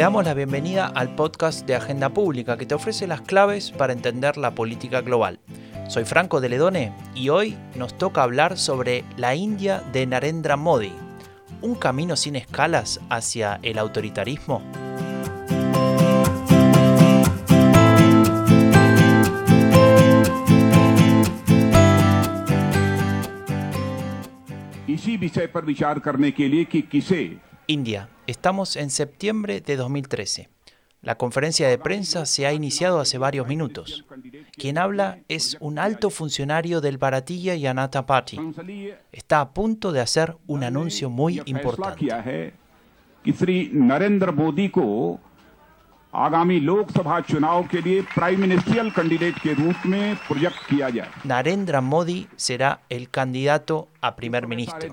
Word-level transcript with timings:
Te 0.00 0.04
damos 0.04 0.24
la 0.24 0.32
bienvenida 0.32 0.86
al 0.86 1.14
podcast 1.14 1.66
de 1.66 1.74
Agenda 1.74 2.08
Pública 2.08 2.56
que 2.56 2.64
te 2.64 2.74
ofrece 2.74 3.06
las 3.06 3.20
claves 3.20 3.70
para 3.70 3.92
entender 3.92 4.38
la 4.38 4.54
política 4.54 5.02
global. 5.02 5.40
Soy 5.88 6.06
Franco 6.06 6.40
de 6.40 6.48
Ledone 6.48 6.94
y 7.14 7.28
hoy 7.28 7.54
nos 7.76 7.98
toca 7.98 8.22
hablar 8.22 8.56
sobre 8.56 9.04
la 9.18 9.34
India 9.34 9.82
de 9.92 10.06
Narendra 10.06 10.56
Modi, 10.56 10.94
un 11.60 11.74
camino 11.74 12.16
sin 12.16 12.34
escalas 12.36 12.98
hacia 13.10 13.60
el 13.62 13.76
autoritarismo. 13.76 14.62
India, 27.70 28.08
estamos 28.26 28.74
en 28.74 28.90
septiembre 28.90 29.60
de 29.60 29.76
2013. 29.76 30.48
La 31.02 31.14
conferencia 31.14 31.68
de 31.68 31.78
prensa 31.78 32.26
se 32.26 32.44
ha 32.44 32.52
iniciado 32.52 32.98
hace 32.98 33.16
varios 33.16 33.46
minutos. 33.46 34.04
Quien 34.54 34.76
habla 34.76 35.20
es 35.28 35.56
un 35.60 35.78
alto 35.78 36.10
funcionario 36.10 36.80
del 36.80 36.98
Bharatiya 36.98 37.56
Janata 37.56 38.06
Party. 38.06 38.38
Está 39.12 39.40
a 39.40 39.52
punto 39.52 39.92
de 39.92 40.00
hacer 40.00 40.36
un 40.48 40.64
anuncio 40.64 41.10
muy 41.10 41.40
importante. 41.46 42.52
Narendra 51.22 51.80
Modi 51.80 52.26
será 52.34 52.80
el 52.88 53.10
candidato 53.10 53.88
a 54.00 54.16
primer 54.16 54.48
ministro. 54.48 54.92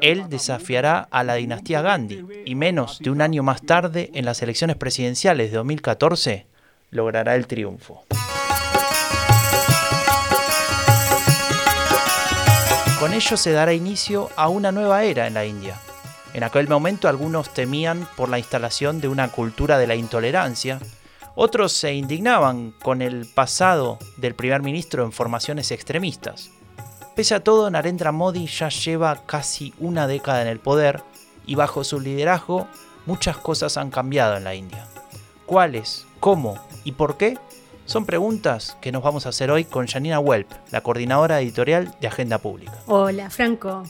Él 0.00 0.28
desafiará 0.28 1.08
a 1.10 1.24
la 1.24 1.34
dinastía 1.34 1.82
Gandhi 1.82 2.24
y 2.44 2.54
menos 2.54 3.00
de 3.00 3.10
un 3.10 3.22
año 3.22 3.42
más 3.42 3.62
tarde, 3.62 4.10
en 4.14 4.24
las 4.24 4.40
elecciones 4.40 4.76
presidenciales 4.76 5.50
de 5.50 5.56
2014, 5.56 6.46
logrará 6.90 7.34
el 7.34 7.48
triunfo. 7.48 8.04
Con 13.00 13.12
ello 13.12 13.36
se 13.36 13.50
dará 13.50 13.72
inicio 13.72 14.30
a 14.36 14.48
una 14.48 14.70
nueva 14.70 15.02
era 15.02 15.26
en 15.26 15.34
la 15.34 15.44
India 15.44 15.76
en 16.36 16.44
aquel 16.44 16.68
momento 16.68 17.08
algunos 17.08 17.48
temían 17.54 18.06
por 18.14 18.28
la 18.28 18.38
instalación 18.38 19.00
de 19.00 19.08
una 19.08 19.32
cultura 19.32 19.78
de 19.78 19.86
la 19.86 19.94
intolerancia, 19.94 20.80
otros 21.34 21.72
se 21.72 21.94
indignaban 21.94 22.74
con 22.82 23.00
el 23.00 23.24
pasado 23.24 23.98
del 24.18 24.34
primer 24.34 24.60
ministro 24.60 25.02
en 25.02 25.12
formaciones 25.12 25.70
extremistas. 25.70 26.50
Pese 27.14 27.36
a 27.36 27.42
todo, 27.42 27.70
Narendra 27.70 28.12
Modi 28.12 28.48
ya 28.48 28.68
lleva 28.68 29.22
casi 29.24 29.72
una 29.78 30.06
década 30.06 30.42
en 30.42 30.48
el 30.48 30.58
poder 30.58 31.02
y 31.46 31.54
bajo 31.54 31.84
su 31.84 32.00
liderazgo 32.00 32.68
muchas 33.06 33.38
cosas 33.38 33.78
han 33.78 33.88
cambiado 33.88 34.36
en 34.36 34.44
la 34.44 34.54
India. 34.54 34.86
¿Cuáles? 35.46 36.04
¿Cómo? 36.20 36.58
¿Y 36.84 36.92
por 36.92 37.16
qué? 37.16 37.38
Son 37.86 38.04
preguntas 38.04 38.76
que 38.82 38.92
nos 38.92 39.02
vamos 39.02 39.24
a 39.24 39.30
hacer 39.30 39.50
hoy 39.50 39.64
con 39.64 39.86
Janina 39.86 40.20
Welp, 40.20 40.50
la 40.70 40.82
coordinadora 40.82 41.40
editorial 41.40 41.96
de 41.98 42.08
Agenda 42.08 42.36
Pública. 42.36 42.74
Hola, 42.88 43.30
Franco. 43.30 43.84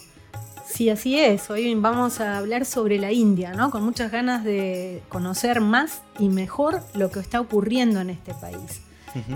Sí, 0.77 0.91
así 0.91 1.19
es. 1.19 1.49
Hoy 1.49 1.75
vamos 1.75 2.21
a 2.21 2.37
hablar 2.37 2.67
sobre 2.67 2.99
la 2.99 3.11
India, 3.11 3.55
¿no? 3.55 3.71
Con 3.71 3.83
muchas 3.83 4.13
ganas 4.13 4.45
de 4.45 5.03
conocer 5.09 5.63
más 5.63 6.03
y 6.19 6.29
mejor 6.29 6.83
lo 6.93 7.11
que 7.11 7.19
está 7.21 7.41
ocurriendo 7.41 8.03
en 8.03 8.11
este 8.11 8.35
país. 8.35 8.83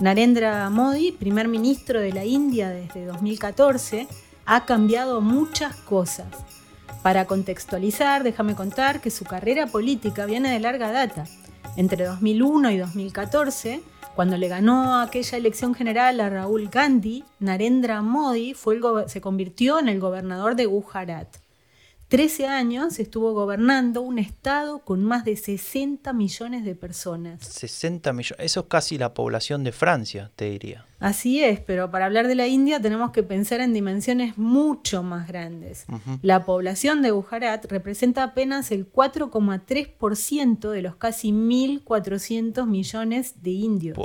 Narendra 0.02 0.69
Modi, 0.69 1.12
primer 1.12 1.48
ministro 1.48 1.98
de 1.98 2.12
la 2.12 2.27
India 2.27 2.69
desde 2.69 3.06
2014, 3.06 4.06
ha 4.44 4.66
cambiado 4.66 5.22
muchas 5.22 5.74
cosas. 5.77 6.27
Para 7.02 7.24
contextualizar, 7.24 8.22
déjame 8.22 8.54
contar 8.54 9.00
que 9.00 9.10
su 9.10 9.25
carrera 9.25 9.66
política 9.66 10.27
viene 10.27 10.52
de 10.52 10.60
larga 10.60 10.92
data. 10.92 11.25
Entre 11.75 12.04
2001 12.04 12.70
y 12.70 12.76
2014 12.76 13.81
cuando 14.15 14.37
le 14.37 14.48
ganó 14.48 15.00
aquella 15.00 15.38
elección 15.38 15.75
general 15.75 16.21
a 16.21 16.28
Raúl 16.28 16.69
Gandhi, 16.69 17.25
Narendra 17.38 18.03
Modi 18.03 18.54
se 19.06 19.21
convirtió 19.21 19.78
en 19.78 19.88
el 19.88 20.00
gobernador 20.00 20.56
de 20.56 20.66
Gujarat. 20.66 21.37
Trece 22.10 22.48
años 22.48 22.98
estuvo 22.98 23.32
gobernando 23.34 24.03
un 24.03 24.19
estado 24.19 24.81
con 24.81 25.04
más 25.04 25.25
de 25.25 25.37
60 25.37 26.12
millones 26.12 26.65
de 26.65 26.75
personas. 26.75 27.47
60 27.47 28.12
millones, 28.12 28.44
eso 28.44 28.60
es 28.60 28.66
casi 28.66 28.98
la 28.98 29.15
población 29.15 29.62
de 29.62 29.71
Francia, 29.71 30.32
te 30.34 30.50
diría. 30.50 30.84
Así 30.98 31.41
es, 31.41 31.60
pero 31.60 31.93
para 31.93 32.06
hablar 32.06 32.26
de 32.26 32.34
la 32.34 32.48
India 32.48 32.81
tenemos 32.81 33.12
que 33.12 33.22
pensar 33.22 33.60
en 33.60 33.72
dimensiones 33.72 34.37
mucho 34.37 35.04
más 35.04 35.28
grandes. 35.28 35.87
La 36.21 36.44
población 36.44 37.00
de 37.00 37.12
Gujarat 37.12 37.66
representa 37.66 38.25
apenas 38.25 38.72
el 38.72 38.91
4,3% 38.91 40.69
de 40.69 40.82
los 40.82 40.97
casi 40.97 41.31
1.400 41.31 42.66
millones 42.66 43.41
de 43.44 43.50
indios. 43.50 43.97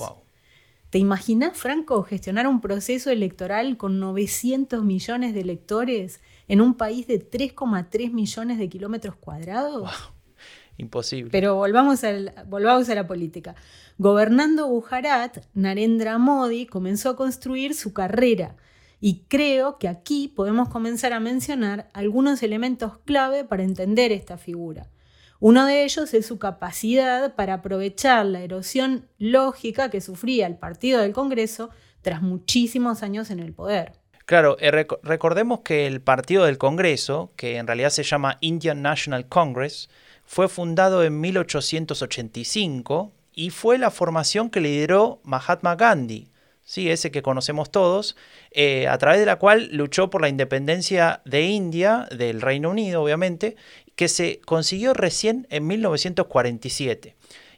¿Te 0.91 0.99
imaginas, 0.99 1.57
Franco, 1.57 2.03
gestionar 2.03 2.47
un 2.47 2.61
proceso 2.61 3.09
electoral 3.09 3.77
con 3.77 3.99
900 3.99 4.83
millones 4.83 5.33
de 5.33 5.41
electores 5.41 6.21
en 6.47 6.61
un 6.61 6.75
país 6.75 7.07
de 7.07 7.19
3,3 7.19 8.11
millones 8.11 8.57
de 8.57 8.69
kilómetros 8.69 9.15
cuadrados? 9.15 9.89
Imposible. 10.77 11.31
Pero 11.31 11.55
volvamos, 11.55 12.01
volvamos 12.47 12.89
a 12.89 12.95
la 12.95 13.07
política. 13.07 13.55
Gobernando 13.97 14.67
Gujarat, 14.67 15.45
Narendra 15.53 16.17
Modi 16.17 16.65
comenzó 16.65 17.11
a 17.11 17.15
construir 17.15 17.73
su 17.75 17.93
carrera. 17.93 18.57
Y 18.99 19.23
creo 19.27 19.77
que 19.77 19.87
aquí 19.87 20.27
podemos 20.27 20.69
comenzar 20.69 21.13
a 21.13 21.19
mencionar 21.19 21.89
algunos 21.93 22.43
elementos 22.43 22.97
clave 23.05 23.43
para 23.43 23.63
entender 23.63 24.11
esta 24.11 24.37
figura. 24.37 24.89
Uno 25.39 25.65
de 25.65 25.83
ellos 25.83 26.13
es 26.13 26.25
su 26.25 26.39
capacidad 26.39 27.35
para 27.35 27.55
aprovechar 27.55 28.25
la 28.25 28.41
erosión 28.41 29.07
lógica 29.17 29.89
que 29.89 30.01
sufría 30.01 30.47
el 30.47 30.57
Partido 30.57 31.01
del 31.01 31.13
Congreso 31.13 31.69
tras 32.01 32.21
muchísimos 32.21 33.03
años 33.03 33.29
en 33.31 33.39
el 33.39 33.53
poder. 33.53 33.93
Claro, 34.25 34.57
eh, 34.59 34.71
recordemos 35.03 35.59
que 35.59 35.85
el 35.85 36.01
Partido 36.01 36.45
del 36.45 36.57
Congreso, 36.57 37.31
que 37.35 37.57
en 37.57 37.67
realidad 37.67 37.91
se 37.91 38.01
llama 38.01 38.37
Indian 38.41 38.81
National 38.81 39.27
Congress, 39.27 39.87
fue 40.25 40.49
fundado 40.49 41.03
en 41.03 41.21
1885 41.21 43.11
y 43.35 43.51
fue 43.51 43.77
la 43.77 43.91
formación 43.91 44.49
que 44.49 44.61
lideró 44.61 45.19
Mahatma 45.23 45.75
Gandhi, 45.75 46.29
¿sí? 46.63 46.89
ese 46.89 47.11
que 47.11 47.21
conocemos 47.21 47.69
todos, 47.69 48.15
eh, 48.49 48.87
a 48.87 48.97
través 48.97 49.19
de 49.19 49.27
la 49.27 49.35
cual 49.35 49.69
luchó 49.71 50.09
por 50.09 50.21
la 50.21 50.29
independencia 50.29 51.21
de 51.25 51.43
India, 51.43 52.07
del 52.09 52.41
Reino 52.41 52.71
Unido 52.71 53.03
obviamente, 53.03 53.55
que 53.95 54.07
se 54.07 54.41
consiguió 54.43 54.95
recién 54.95 55.45
en 55.51 55.67
1947. 55.67 57.15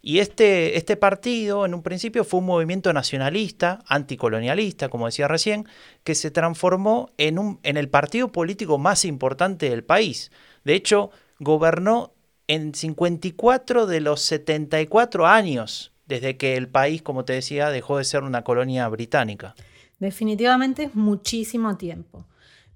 Y 0.08 0.20
este, 0.20 0.78
este 0.78 0.96
partido 0.96 1.66
en 1.66 1.74
un 1.74 1.84
principio 1.84 2.24
fue 2.24 2.40
un 2.40 2.46
movimiento 2.46 2.94
nacionalista, 2.94 3.84
anticolonialista, 3.88 4.88
como 4.88 5.08
decía 5.08 5.28
recién, 5.28 5.68
que 6.06 6.16
se 6.16 6.32
transformó 6.32 7.10
en, 7.18 7.38
un, 7.38 7.60
en 7.64 7.76
el 7.76 7.90
partido 7.90 8.32
político 8.32 8.78
más 8.78 9.04
importante 9.04 9.70
del 9.70 9.84
país. 9.84 10.32
De 10.64 10.76
hecho, 10.76 11.12
gobernó 11.40 12.14
en 12.48 12.74
54 12.74 13.86
de 13.86 14.00
los 14.00 14.22
74 14.22 15.28
años 15.28 15.92
desde 16.06 16.38
que 16.38 16.56
el 16.56 16.70
país, 16.70 17.02
como 17.02 17.26
te 17.26 17.34
decía, 17.34 17.70
dejó 17.70 17.98
de 17.98 18.06
ser 18.06 18.24
una 18.24 18.46
colonia 18.46 18.88
británica. 18.88 19.56
Definitivamente 20.00 20.84
es 20.84 20.96
muchísimo 20.96 21.76
tiempo. 21.76 22.26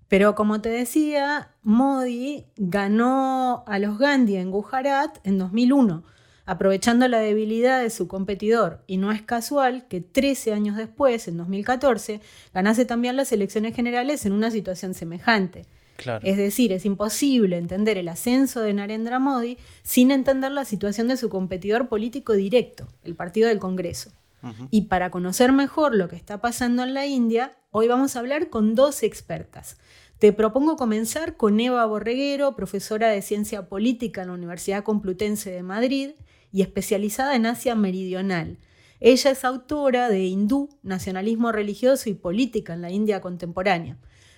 Pero 0.09 0.35
como 0.35 0.59
te 0.59 0.67
decía, 0.67 1.51
Modi 1.63 2.47
ganó 2.57 3.63
a 3.67 3.79
los 3.79 3.97
Gandhi 3.97 4.35
en 4.35 4.51
Gujarat 4.51 5.25
en 5.25 5.37
2001, 5.37 6.03
aprovechando 6.45 7.07
la 7.07 7.19
debilidad 7.19 7.81
de 7.81 7.89
su 7.89 8.07
competidor. 8.07 8.83
Y 8.87 8.97
no 8.97 9.11
es 9.11 9.21
casual 9.21 9.87
que 9.87 10.01
13 10.01 10.53
años 10.53 10.77
después, 10.77 11.27
en 11.27 11.37
2014, 11.37 12.21
ganase 12.53 12.85
también 12.85 13.15
las 13.15 13.31
elecciones 13.31 13.75
generales 13.75 14.25
en 14.25 14.33
una 14.33 14.51
situación 14.51 14.93
semejante. 14.93 15.65
Es 16.23 16.37
decir, 16.37 16.71
es 16.71 16.85
imposible 16.85 17.57
entender 17.57 17.97
el 17.97 18.07
ascenso 18.07 18.61
de 18.61 18.73
Narendra 18.73 19.19
Modi 19.19 19.57
sin 19.83 20.11
entender 20.11 20.51
la 20.51 20.65
situación 20.65 21.07
de 21.07 21.17
su 21.17 21.29
competidor 21.29 21.89
político 21.89 22.33
directo, 22.33 22.87
el 23.03 23.15
Partido 23.15 23.47
del 23.49 23.59
Congreso. 23.59 24.11
Y 24.71 24.83
para 24.83 25.11
conocer 25.11 25.51
mejor 25.51 25.93
lo 25.93 26.09
que 26.09 26.15
está 26.15 26.41
pasando 26.41 26.81
en 26.81 26.95
la 26.95 27.05
India, 27.05 27.51
hoy 27.69 27.87
vamos 27.87 28.15
a 28.15 28.19
hablar 28.19 28.49
con 28.49 28.73
dos 28.73 29.03
expertas. 29.03 29.77
Te 30.21 30.33
propongo 30.33 30.75
comenzar 30.75 31.35
con 31.35 31.59
Eva 31.59 31.83
Borreguero, 31.87 32.55
profesora 32.55 33.09
de 33.09 33.23
Ciencia 33.23 33.67
Política 33.67 34.21
en 34.21 34.27
la 34.27 34.35
Universidad 34.35 34.83
Complutense 34.83 35.49
de 35.49 35.63
Madrid 35.63 36.11
y 36.51 36.61
especializada 36.61 37.35
en 37.35 37.47
Asia 37.47 37.73
Meridional. 37.73 38.59
Ella 38.99 39.31
es 39.31 39.43
autora 39.43 40.09
de 40.09 40.23
Hindú, 40.25 40.69
Nacionalismo 40.83 41.51
Religioso 41.51 42.07
y 42.07 42.13
Política 42.13 42.75
en 42.75 42.83
la 42.83 42.91
India 42.91 43.19
Contemporánea 43.19 43.97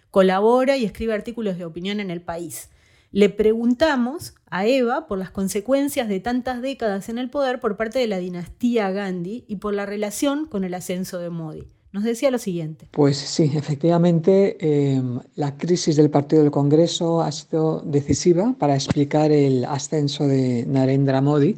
colabora 0.09 0.77
y 0.77 0.85
escribe 0.85 1.13
artículos 1.13 1.57
de 1.57 1.65
opinión 1.65 2.00
en 2.00 2.12
el 2.12 2.21
país. 2.21 2.69
Le 3.12 3.27
preguntamos 3.27 4.35
a 4.50 4.65
Eva 4.65 5.06
por 5.06 5.18
las 5.18 5.31
consecuencias 5.31 6.07
de 6.07 6.21
tantas 6.21 6.62
décadas 6.62 7.09
en 7.09 7.18
el 7.18 7.30
poder 7.30 7.59
por 7.59 7.75
parte 7.75 8.00
de 8.00 8.07
la 8.07 8.19
dinastía 8.19 8.89
Gandhi 8.91 9.44
y 9.50 9.57
por 9.57 9.74
la 9.74 9.85
relación 9.85 10.45
con 10.45 10.63
el 10.63 10.75
ascenso 10.75 11.19
de 11.19 11.30
Modi. 11.30 11.68
Nos 11.94 12.04
decía 12.04 12.31
lo 12.31 12.40
siguiente. 12.40 12.88
Pues 12.90 13.18
sí, 13.18 13.51
efectivamente, 13.54 14.57
em, 14.60 15.19
la 15.36 15.56
crisis 15.56 15.95
del 15.95 16.10
Partido 16.10 16.42
del 16.42 16.51
Congreso 16.51 17.22
ha 17.22 17.31
sido 17.31 17.81
decisiva 17.86 18.56
para 18.57 18.74
explicar 18.74 19.31
el 19.31 19.63
ascenso 19.63 20.28
de 20.28 20.66
Narendra 20.66 21.22
Modi. 21.22 21.56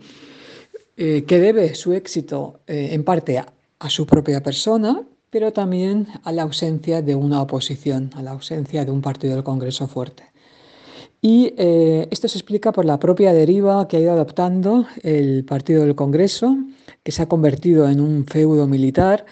eh, 0.97 1.25
que 1.27 1.39
debe 1.39 1.75
su 1.75 1.91
éxito 1.91 2.61
eh, 2.67 2.89
en 2.93 3.03
parte 3.03 3.37
a, 3.37 3.89
su 3.89 4.05
propia 4.05 4.41
persona, 4.41 5.03
pero 5.29 5.51
también 5.51 6.07
a 6.23 6.31
la 6.31 6.43
ausencia 6.43 7.01
de 7.01 7.15
una 7.15 7.41
oposición, 7.41 8.11
a 8.15 8.21
la 8.23 8.31
ausencia 8.31 8.85
de 8.85 8.91
un 8.91 9.01
partido 9.01 9.35
del 9.35 9.43
Congreso 9.43 9.87
fuerte. 9.89 10.23
Y 11.21 11.53
eh, 11.57 12.07
esto 12.11 12.29
se 12.29 12.37
explica 12.37 12.71
por 12.71 12.85
la 12.85 12.97
propia 12.97 13.33
deriva 13.33 13.87
que 13.87 13.97
ha 13.97 13.99
ido 13.99 14.13
adoptando 14.13 14.87
el 15.03 15.43
Partido 15.43 15.81
del 15.83 15.95
Congreso, 15.95 16.55
que 17.03 17.11
se 17.11 17.23
ha 17.23 17.27
convertido 17.27 17.89
en 17.89 17.99
un 17.99 18.25
feudo 18.25 18.65
militar, 18.65 19.25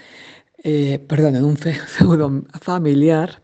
perdón, 0.64 1.36
en 1.36 1.44
un 1.44 1.58
feudo 1.58 2.44
familiar, 2.62 3.40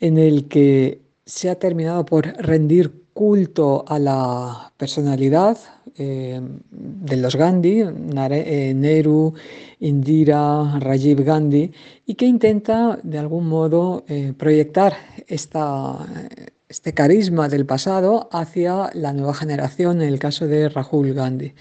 en 0.00 0.18
el 0.18 0.48
que 0.48 1.00
se 1.24 1.50
ha 1.50 1.58
terminado 1.58 2.04
por 2.04 2.26
rendir 2.38 2.92
culto 3.18 3.84
a 3.88 3.98
la 3.98 4.72
personalidad 4.76 5.58
eh, 5.96 6.40
de 6.70 7.16
los 7.16 7.34
Gandhi, 7.34 7.80
eh, 7.80 8.72
Nehru, 8.72 9.34
Indira, 9.80 10.78
Rajiv 10.78 11.24
Gandhi, 11.24 11.72
y 12.06 12.14
que 12.14 12.26
intenta 12.26 13.00
de 13.02 13.18
algún 13.18 13.48
modo 13.48 14.04
eh, 14.06 14.32
proyectar 14.38 14.96
este 15.26 16.94
carisma 16.94 17.48
del 17.48 17.66
pasado 17.66 18.28
hacia 18.30 18.90
la 18.94 19.12
nueva 19.12 19.34
generación, 19.34 20.00
en 20.00 20.08
el 20.08 20.20
caso 20.20 20.46
de 20.46 20.68
Rahul 20.68 21.12
Gandhi. 21.12 21.54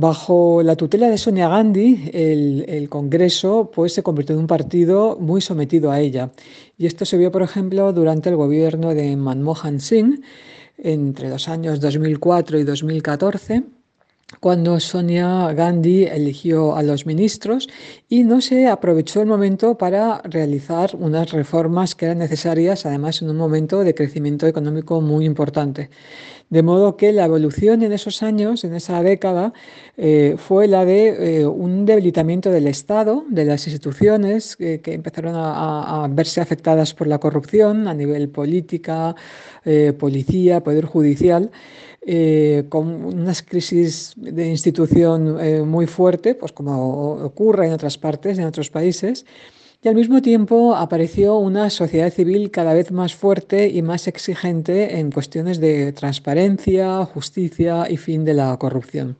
Bajo 0.00 0.62
la 0.62 0.76
tutela 0.76 1.10
de 1.10 1.18
Sonia 1.18 1.48
Gandhi, 1.48 2.10
el, 2.12 2.88
Congreso 2.88 3.68
pues, 3.74 3.94
se 3.94 4.04
convirtió 4.04 4.32
en 4.32 4.42
un 4.42 4.46
partido 4.46 5.16
muy 5.18 5.40
sometido 5.40 5.90
a 5.90 5.98
ella. 5.98 6.30
Y 6.76 6.86
esto 6.86 7.04
se 7.04 7.18
vio, 7.18 7.32
por 7.32 7.42
ejemplo, 7.42 7.92
durante 7.92 8.28
el 8.28 8.36
gobierno 8.36 8.94
de 8.94 9.16
Manmohan 9.16 9.80
Singh 9.80 10.22
entre 10.76 11.28
los 11.28 11.48
años 11.48 11.80
2004 11.80 12.60
y 12.60 12.62
2014 12.62 13.64
cuando 14.40 14.78
Sonia 14.78 15.52
Gandhi 15.54 16.04
eligió 16.04 16.76
a 16.76 16.82
los 16.82 17.06
ministros 17.06 17.68
y 18.08 18.24
no 18.24 18.40
se 18.40 18.68
aprovechó 18.68 19.22
el 19.22 19.26
momento 19.26 19.78
para 19.78 20.20
realizar 20.22 20.90
unas 20.96 21.32
reformas 21.32 21.94
que 21.94 22.06
eran 22.06 22.18
necesarias, 22.18 22.84
además 22.84 23.22
en 23.22 23.30
un 23.30 23.36
momento 23.36 23.82
de 23.82 23.94
crecimiento 23.94 24.46
económico 24.46 25.00
muy 25.00 25.24
importante. 25.24 25.90
De 26.50 26.62
modo 26.62 26.96
que 26.96 27.12
la 27.12 27.26
evolución 27.26 27.82
en 27.82 27.92
esos 27.92 28.22
años, 28.22 28.64
en 28.64 28.74
esa 28.74 29.02
década, 29.02 29.52
eh, 29.98 30.36
fue 30.38 30.66
la 30.66 30.86
de 30.86 31.40
eh, 31.40 31.46
un 31.46 31.84
debilitamiento 31.84 32.50
del 32.50 32.68
Estado, 32.68 33.24
de 33.28 33.44
las 33.44 33.66
instituciones 33.66 34.56
que 34.56 34.80
empezaron 34.86 35.34
a, 35.36 36.06
verse 36.10 36.40
afectadas 36.40 36.94
por 36.94 37.06
la 37.06 37.18
corrupción 37.18 37.86
a 37.86 37.92
nivel 37.92 38.30
política, 38.30 39.14
eh, 39.64 39.92
policía, 39.98 40.62
poder 40.62 40.86
judicial. 40.86 41.50
Con 42.68 43.04
unas 43.04 43.42
crisis 43.42 44.14
de 44.16 44.48
institución 44.48 45.68
muy 45.68 45.86
fuerte, 45.86 46.34
pues 46.34 46.52
como 46.52 47.14
ocurre 47.24 47.66
en 47.66 47.72
otras 47.72 47.98
partes, 47.98 48.38
en 48.38 48.44
otros 48.44 48.70
países, 48.70 49.26
y 49.80 49.88
al 49.88 49.94
mismo 49.94 50.20
tiempo 50.20 50.74
apareció 50.74 51.36
una 51.38 51.70
sociedad 51.70 52.12
civil 52.12 52.50
cada 52.50 52.74
vez 52.74 52.90
más 52.90 53.14
fuerte 53.14 53.68
y 53.68 53.80
más 53.82 54.08
exigente 54.08 54.98
en 54.98 55.12
cuestiones 55.12 55.60
de 55.60 55.92
transparencia, 55.92 57.04
justicia 57.04 57.86
y 57.88 57.96
fin 57.96 58.24
de 58.24 58.34
la 58.34 58.56
corrupción. 58.58 59.16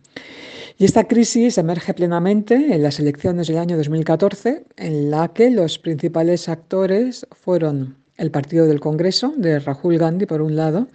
Y 0.77 0.85
esta 0.85 1.05
crisis 1.05 1.59
emerge 1.59 1.95
plenamente 1.95 2.55
en 2.55 2.83
las 2.83 2.99
elecciones 2.99 3.47
del 3.49 3.59
año 3.59 3.77
2014, 3.77 4.65
en 4.77 5.11
la 5.11 5.29
que 5.29 5.51
los 5.51 5.79
principales 5.79 6.49
actores 6.49 7.27
fueron 7.31 7.97
el 8.17 8.31
Partido 8.33 8.67
del 8.67 8.81
Congreso, 8.81 9.33
de 9.37 9.61
Rahul 9.61 9.99
Gandhi, 9.99 10.27
por 10.27 10.43
un 10.43 10.57
lado, 10.57 10.89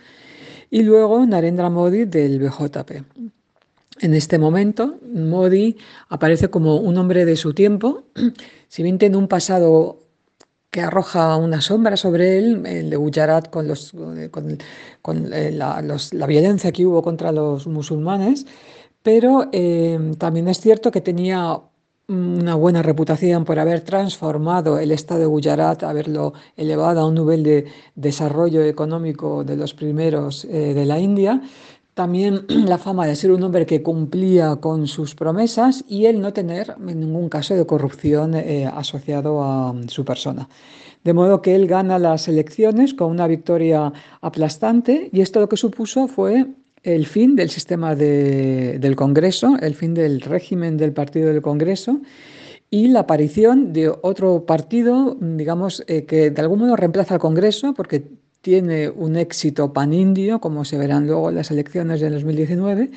y 0.73 0.81
luego 0.81 1.23
Narendra 1.23 1.69
Modi, 1.69 2.05
del 2.05 2.39
BJP. 2.39 3.03
En 3.99 4.15
este 4.15 4.39
momento, 4.39 4.97
Modi 5.13 5.77
aparece 6.09 6.49
como 6.49 6.77
un 6.77 6.97
hombre 6.97 7.25
de 7.25 7.35
su 7.35 7.53
tiempo, 7.53 8.05
si 8.69 8.81
bien 8.81 8.97
tiene 8.97 9.17
un 9.17 9.27
pasado 9.27 9.99
que 10.71 10.81
arroja 10.81 11.37
una 11.37 11.61
sombra 11.61 11.95
sobre 11.95 12.39
él, 12.39 12.65
el 12.65 12.89
de 12.89 12.95
Gujarat 12.95 13.51
con, 13.51 13.69
eh, 15.31 15.51
la, 15.51 16.25
violencia 16.25 16.71
que 16.71 16.87
hubo 16.87 17.03
contra 17.03 17.31
los 17.31 17.67
musulmanes, 17.67 18.47
pero 19.03 19.49
eh, 19.51 20.15
también 20.17 20.47
es 20.47 20.59
cierto 20.59 20.89
que 20.89 21.01
tenía 21.01 21.59
una 22.13 22.55
buena 22.55 22.81
reputación 22.81 23.45
por 23.45 23.59
haber 23.59 23.81
transformado 23.81 24.79
el 24.79 24.91
estado 24.91 25.21
de 25.21 25.25
Gujarat, 25.25 25.83
haberlo 25.83 26.33
elevado 26.55 27.01
a 27.01 27.07
un 27.07 27.15
nivel 27.15 27.43
de 27.43 27.65
desarrollo 27.95 28.61
económico 28.63 29.43
de 29.43 29.57
los 29.57 29.73
primeros 29.73 30.45
eh, 30.45 30.73
de 30.73 30.85
la 30.85 30.99
India, 30.99 31.41
también 31.93 32.45
la 32.47 32.77
fama 32.77 33.05
de 33.07 33.15
ser 33.15 33.31
un 33.31 33.43
hombre 33.43 33.65
que 33.65 33.81
cumplía 33.81 34.55
con 34.57 34.87
sus 34.87 35.15
promesas 35.15 35.83
y 35.87 36.05
el 36.05 36.21
no 36.21 36.33
tener 36.33 36.79
ningún 36.79 37.29
caso 37.29 37.55
de 37.55 37.65
corrupción 37.65 38.35
eh, 38.35 38.65
asociado 38.65 39.43
a 39.43 39.75
su 39.87 40.05
persona. 40.05 40.47
De 41.03 41.13
modo 41.13 41.41
que 41.41 41.55
él 41.55 41.67
gana 41.67 41.99
las 41.99 42.27
elecciones 42.27 42.93
con 42.93 43.11
una 43.11 43.27
victoria 43.27 43.91
aplastante 44.21 45.09
y 45.11 45.21
esto 45.21 45.41
lo 45.41 45.49
que 45.49 45.57
supuso 45.57 46.07
fue 46.07 46.47
el 46.83 47.05
fin 47.05 47.35
del 47.35 47.49
sistema 47.49 47.95
del 47.95 48.95
Congreso, 48.95 49.57
el 49.61 49.73
fin 49.73 49.93
del 49.93 50.21
régimen 50.21 50.77
del 50.77 50.91
Partido 50.91 51.27
del 51.27 51.41
Congreso 51.41 52.01
y 52.69 52.87
la 52.87 53.01
aparición 53.01 53.71
de 53.71 53.89
otro 53.89 54.45
partido, 54.45 55.15
digamos, 55.19 55.83
eh, 55.87 56.05
que 56.05 56.31
de 56.31 56.41
algún 56.41 56.59
modo 56.59 56.75
reemplaza 56.75 57.13
al 57.13 57.19
Congreso, 57.19 57.73
porque 57.73 58.03
tiene 58.41 58.89
un 58.89 59.15
éxito 59.15 59.71
panindio, 59.71 60.41
como 60.41 60.65
se 60.65 60.77
verán 60.77 61.07
luego 61.07 61.29
en 61.29 61.35
las 61.35 61.51
elecciones 61.51 62.01
de 62.01 62.09
2019, 62.09 62.91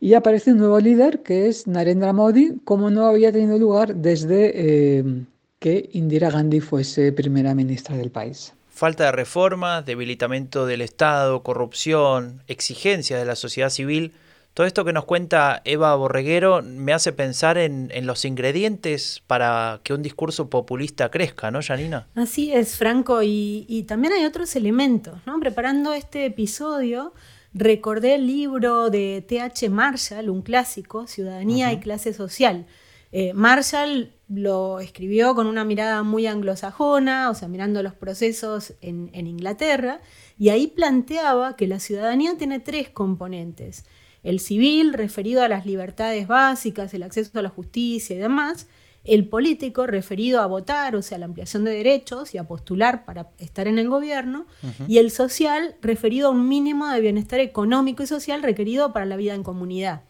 y 0.00 0.14
aparece 0.14 0.52
un 0.52 0.58
nuevo 0.58 0.78
líder 0.78 1.22
que 1.22 1.48
es 1.48 1.66
Narendra 1.66 2.12
Modi, 2.12 2.60
como 2.64 2.90
no 2.90 3.06
había 3.06 3.32
tenido 3.32 3.58
lugar 3.58 3.96
desde 3.96 4.52
eh, 4.54 5.24
que 5.58 5.88
Indira 5.92 6.30
Gandhi 6.30 6.60
fuese 6.60 7.10
primera 7.10 7.54
ministra 7.54 7.96
del 7.96 8.10
país. 8.10 8.52
Falta 8.72 9.04
de 9.04 9.12
reformas, 9.12 9.86
debilitamiento 9.86 10.66
del 10.66 10.80
Estado, 10.80 11.42
corrupción, 11.42 12.42
exigencias 12.48 13.20
de 13.20 13.26
la 13.26 13.36
sociedad 13.36 13.70
civil 13.70 14.12
todo 14.54 14.66
esto 14.66 14.84
que 14.84 14.92
nos 14.92 15.06
cuenta 15.06 15.62
Eva 15.64 15.94
Borreguero 15.94 16.60
me 16.62 16.92
hace 16.92 17.12
pensar 17.12 17.56
en, 17.56 17.90
los 18.06 18.26
ingredientes 18.26 19.22
para 19.26 19.80
que 19.82 19.94
un 19.94 20.02
discurso 20.02 20.50
populista 20.50 21.10
crezca, 21.10 21.50
¿no, 21.50 21.60
Janina? 21.62 22.06
Así 22.14 22.52
es, 22.52 22.76
Franco, 22.76 23.22
y, 23.22 23.86
también 23.88 24.12
hay 24.12 24.26
otros 24.26 24.54
elementos, 24.54 25.18
¿no? 25.24 25.40
Preparando 25.40 25.94
este 25.94 26.26
episodio, 26.26 27.14
recordé 27.54 28.16
el 28.16 28.26
libro 28.26 28.90
de 28.90 29.24
T.H. 29.26 29.70
Marshall, 29.70 30.28
un 30.28 30.42
clásico, 30.42 31.06
Ciudadanía 31.06 31.72
y 31.72 31.80
Clase 31.80 32.12
Social. 32.12 32.66
Eh, 33.10 33.32
Marshall 33.32 34.12
lo 34.34 34.80
escribió 34.80 35.34
con 35.34 35.46
una 35.46 35.64
mirada 35.64 36.02
muy 36.02 36.26
anglosajona, 36.26 37.30
o 37.30 37.34
sea, 37.34 37.48
mirando 37.48 37.82
los 37.82 37.94
procesos 37.94 38.74
en, 38.80 39.10
en 39.12 39.26
Inglaterra, 39.26 40.00
y 40.38 40.48
ahí 40.48 40.66
planteaba 40.68 41.56
que 41.56 41.66
la 41.66 41.80
ciudadanía 41.80 42.36
tiene 42.38 42.60
tres 42.60 42.88
componentes. 42.88 43.84
El 44.22 44.40
civil 44.40 44.92
referido 44.92 45.42
a 45.42 45.48
las 45.48 45.66
libertades 45.66 46.26
básicas, 46.26 46.94
el 46.94 47.02
acceso 47.02 47.38
a 47.38 47.42
la 47.42 47.48
justicia 47.48 48.16
y 48.16 48.18
demás, 48.18 48.68
el 49.04 49.28
político 49.28 49.86
referido 49.86 50.40
a 50.40 50.46
votar, 50.46 50.94
o 50.94 51.02
sea, 51.02 51.18
la 51.18 51.24
ampliación 51.24 51.64
de 51.64 51.72
derechos 51.72 52.34
y 52.34 52.38
a 52.38 52.44
postular 52.44 53.04
para 53.04 53.30
estar 53.38 53.66
en 53.66 53.78
el 53.78 53.88
gobierno, 53.88 54.46
y 54.86 54.98
el 54.98 55.10
social 55.10 55.74
referido 55.82 56.28
a 56.28 56.30
un 56.30 56.48
mínimo 56.48 56.86
de 56.86 57.00
bienestar 57.00 57.40
económico 57.40 58.02
y 58.02 58.06
social 58.06 58.42
requerido 58.42 58.92
para 58.92 59.06
la 59.06 59.16
vida 59.16 59.34
en 59.34 59.42
comunidad. 59.42 60.02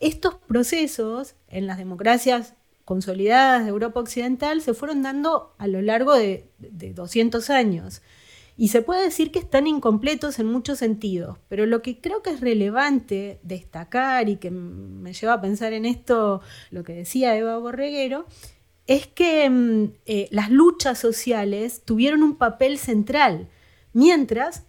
Estos 0.00 0.36
procesos 0.36 1.34
en 1.48 1.66
las 1.66 1.78
democracias 1.78 2.54
consolidadas 2.88 3.64
de 3.64 3.68
Europa 3.68 4.00
Occidental 4.00 4.62
se 4.62 4.72
fueron 4.72 5.02
dando 5.02 5.54
a 5.58 5.66
lo 5.66 5.82
largo 5.82 6.14
de, 6.14 6.48
de 6.56 6.94
200 6.94 7.50
años. 7.50 8.00
Y 8.56 8.68
se 8.68 8.80
puede 8.80 9.02
decir 9.02 9.30
que 9.30 9.38
están 9.38 9.66
incompletos 9.66 10.38
en 10.38 10.46
muchos 10.46 10.78
sentidos, 10.78 11.36
pero 11.48 11.66
lo 11.66 11.82
que 11.82 12.00
creo 12.00 12.22
que 12.22 12.30
es 12.30 12.40
relevante 12.40 13.40
destacar 13.42 14.30
y 14.30 14.36
que 14.36 14.50
me 14.50 15.12
lleva 15.12 15.34
a 15.34 15.40
pensar 15.42 15.74
en 15.74 15.84
esto, 15.84 16.40
lo 16.70 16.82
que 16.82 16.94
decía 16.94 17.36
Eva 17.36 17.58
Borreguero, 17.58 18.24
es 18.86 19.06
que 19.06 19.50
mm, 19.50 19.92
eh, 20.06 20.28
las 20.30 20.50
luchas 20.50 20.98
sociales 20.98 21.82
tuvieron 21.84 22.22
un 22.22 22.36
papel 22.36 22.78
central, 22.78 23.50
mientras 23.92 24.64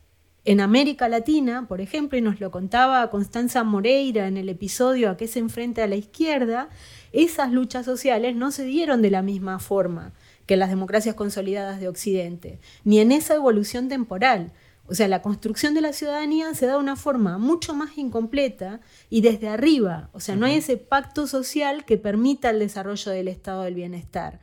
en 0.52 0.62
América 0.62 1.08
Latina, 1.10 1.68
por 1.68 1.80
ejemplo, 1.80 2.18
y 2.18 2.24
nos 2.24 2.40
lo 2.40 2.50
contaba 2.50 3.08
Constanza 3.12 3.64
Moreira 3.64 4.28
en 4.28 4.36
el 4.36 4.50
episodio 4.50 5.12
a 5.12 5.16
qué 5.16 5.28
se 5.28 5.38
enfrenta 5.38 5.84
a 5.84 5.88
la 5.88 5.96
izquierda, 5.96 6.70
esas 7.12 7.52
luchas 7.52 7.86
sociales 7.86 8.36
no 8.36 8.50
se 8.50 8.66
dieron 8.66 9.04
de 9.04 9.12
la 9.12 9.22
misma 9.22 9.60
forma 9.60 10.12
que 10.48 10.58
las 10.58 10.70
democracias 10.70 11.14
consolidadas 11.14 11.80
de 11.80 11.88
Occidente, 11.88 12.60
ni 12.84 13.00
en 13.00 13.12
esa 13.12 13.36
evolución 13.36 13.90
temporal. 13.90 14.52
O 14.88 14.96
sea, 14.96 15.08
la 15.08 15.22
construcción 15.22 15.76
de 15.76 15.82
la 15.82 15.94
ciudadanía 15.94 16.52
se 16.56 16.66
da 16.66 16.74
de 16.74 16.80
una 16.80 16.96
forma 16.96 17.38
mucho 17.38 17.76
más 17.76 17.96
incompleta 18.00 18.80
y 19.08 19.22
desde 19.22 19.50
arriba. 19.50 20.10
O 20.14 20.20
sea, 20.20 20.36
no 20.36 20.48
hay 20.48 20.56
ese 20.56 20.78
pacto 20.78 21.28
social 21.28 21.86
que 21.86 22.00
permita 22.00 22.50
el 22.50 22.58
desarrollo 22.58 23.12
del 23.12 23.28
estado 23.28 23.62
del 23.62 23.76
bienestar. 23.76 24.40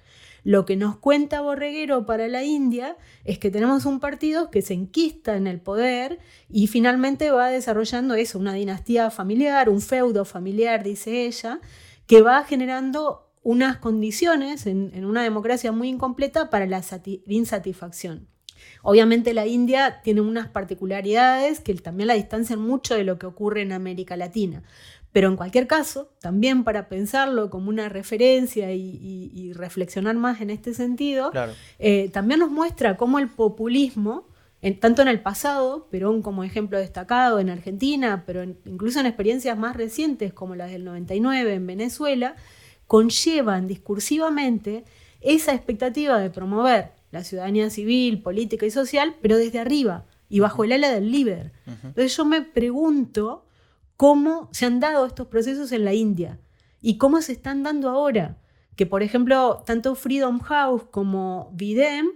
Lo 0.46 0.64
que 0.64 0.76
nos 0.76 0.96
cuenta 0.96 1.40
Borreguero 1.40 2.06
para 2.06 2.28
la 2.28 2.44
India 2.44 2.96
es 3.24 3.40
que 3.40 3.50
tenemos 3.50 3.84
un 3.84 3.98
partido 3.98 4.48
que 4.48 4.62
se 4.62 4.74
enquista 4.74 5.36
en 5.36 5.48
el 5.48 5.60
poder 5.60 6.20
y 6.48 6.68
finalmente 6.68 7.32
va 7.32 7.48
desarrollando 7.48 8.14
eso, 8.14 8.38
una 8.38 8.54
dinastía 8.54 9.10
familiar, 9.10 9.68
un 9.68 9.80
feudo 9.80 10.24
familiar, 10.24 10.84
dice 10.84 11.26
ella, 11.26 11.58
que 12.06 12.22
va 12.22 12.44
generando 12.44 13.28
unas 13.42 13.78
condiciones 13.78 14.66
en, 14.66 15.04
una 15.04 15.24
democracia 15.24 15.72
muy 15.72 15.88
incompleta 15.88 16.48
para 16.48 16.66
la 16.66 16.80
insatisfacción. 17.26 18.28
Obviamente 18.82 19.34
la 19.34 19.46
India 19.46 20.00
tiene 20.02 20.20
unas 20.20 20.48
particularidades 20.48 21.58
que 21.58 21.74
también 21.74 22.06
la 22.06 22.14
distancian 22.14 22.60
mucho 22.60 22.94
de 22.94 23.02
lo 23.02 23.18
que 23.18 23.26
ocurre 23.26 23.62
en 23.62 23.72
América 23.72 24.16
Latina. 24.16 24.62
Pero 25.16 25.28
en 25.28 25.36
cualquier 25.36 25.66
caso, 25.66 26.10
también 26.20 26.62
para 26.62 26.90
pensarlo 26.90 27.48
como 27.48 27.70
una 27.70 27.88
referencia 27.88 28.74
y, 28.74 29.50
reflexionar 29.54 30.14
más 30.14 30.42
en 30.42 30.50
este 30.50 30.74
sentido, 30.74 31.32
eh, 31.78 32.10
también 32.10 32.40
nos 32.40 32.50
muestra 32.50 32.98
cómo 32.98 33.18
el 33.18 33.30
populismo, 33.30 34.28
tanto 34.78 35.00
en 35.00 35.08
el 35.08 35.22
pasado, 35.22 35.88
Perón 35.90 36.20
como 36.20 36.44
ejemplo 36.44 36.78
destacado 36.78 37.40
en 37.40 37.48
Argentina, 37.48 38.24
pero 38.26 38.42
incluso 38.42 39.00
en 39.00 39.06
experiencias 39.06 39.56
más 39.56 39.74
recientes 39.74 40.34
como 40.34 40.54
las 40.54 40.70
del 40.70 40.84
99 40.84 41.54
en 41.54 41.66
Venezuela, 41.66 42.36
conllevan 42.86 43.68
discursivamente 43.68 44.84
esa 45.22 45.54
expectativa 45.54 46.18
de 46.18 46.28
promover 46.28 46.90
la 47.10 47.24
ciudadanía 47.24 47.70
civil, 47.70 48.20
política 48.20 48.66
y 48.66 48.70
social, 48.70 49.14
pero 49.22 49.38
desde 49.38 49.60
arriba 49.60 50.04
y 50.28 50.40
bajo 50.40 50.62
el 50.62 50.72
ala 50.72 50.90
del 50.90 51.10
líder. 51.10 51.52
Entonces 51.66 52.14
yo 52.14 52.26
me 52.26 52.42
pregunto 52.42 53.45
cómo 53.96 54.48
se 54.52 54.66
han 54.66 54.80
dado 54.80 55.06
estos 55.06 55.28
procesos 55.28 55.72
en 55.72 55.84
la 55.84 55.94
India 55.94 56.38
y 56.80 56.98
cómo 56.98 57.22
se 57.22 57.32
están 57.32 57.62
dando 57.62 57.88
ahora. 57.88 58.38
Que, 58.76 58.86
por 58.86 59.02
ejemplo, 59.02 59.62
tanto 59.64 59.94
Freedom 59.94 60.38
House 60.40 60.82
como 60.90 61.50
Videm 61.54 62.06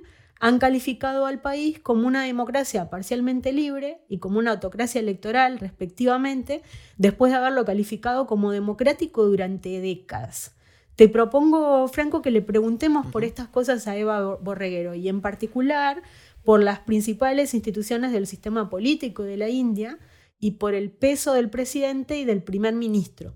han 0.41 0.59
calificado 0.59 1.27
al 1.27 1.41
país 1.41 1.79
como 1.79 2.07
una 2.07 2.23
democracia 2.25 2.89
parcialmente 2.89 3.53
libre 3.53 4.01
y 4.09 4.19
como 4.19 4.39
una 4.39 4.53
autocracia 4.53 4.99
electoral, 5.01 5.59
respectivamente, 5.59 6.63
después 6.97 7.31
de 7.31 7.39
haberlo 7.39 7.65
calificado 7.65 8.27
como 8.27 8.51
democrático 8.51 9.25
durante 9.25 9.81
décadas. 9.81 10.55
Te 10.97 11.09
propongo, 11.09 11.89
Franco, 11.89 12.21
que 12.21 12.31
le 12.31 12.43
preguntemos 12.43 13.07
por 13.07 13.25
estas 13.25 13.49
cosas 13.49 13.87
a 13.87 13.97
Eva 13.97 14.37
Borreguero 14.37 14.95
y 14.95 15.09
en 15.09 15.21
particular 15.21 16.03
por 16.45 16.63
las 16.63 16.81
principales 16.81 17.55
instituciones 17.55 18.13
del 18.13 18.27
sistema 18.27 18.69
político 18.71 19.23
de 19.23 19.37
la 19.37 19.49
India, 19.49 19.99
y 20.41 20.53
por 20.53 20.75
el 20.75 20.91
peso 20.91 21.35
del 21.35 21.51
presidente 21.51 22.19
y 22.19 22.25
del 22.25 22.43
primer 22.43 22.75
ministro. 22.75 23.35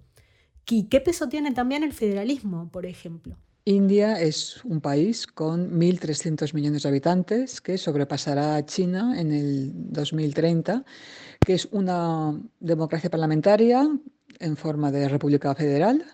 ¿Y 0.68 0.84
qué 0.84 1.00
peso 1.00 1.28
tiene 1.28 1.52
también 1.52 1.84
el 1.84 1.92
federalismo, 1.92 2.70
por 2.72 2.86
ejemplo? 2.86 3.36
India 3.66 4.20
es 4.20 4.62
un 4.64 4.80
país 4.80 5.26
con 5.26 5.78
1.300 5.78 6.52
millones 6.52 6.82
de 6.82 6.88
habitantes 6.88 7.60
que 7.60 7.78
sobrepasará 7.78 8.56
a 8.56 8.66
China 8.66 9.18
en 9.18 9.32
el 9.32 9.70
2030, 9.74 10.84
que 11.40 11.54
es 11.54 11.68
una 11.70 12.38
democracia 12.60 13.10
parlamentaria 13.10 13.88
en 14.40 14.56
forma 14.56 14.90
de 14.90 15.08
república 15.08 15.54
federal 15.54 16.04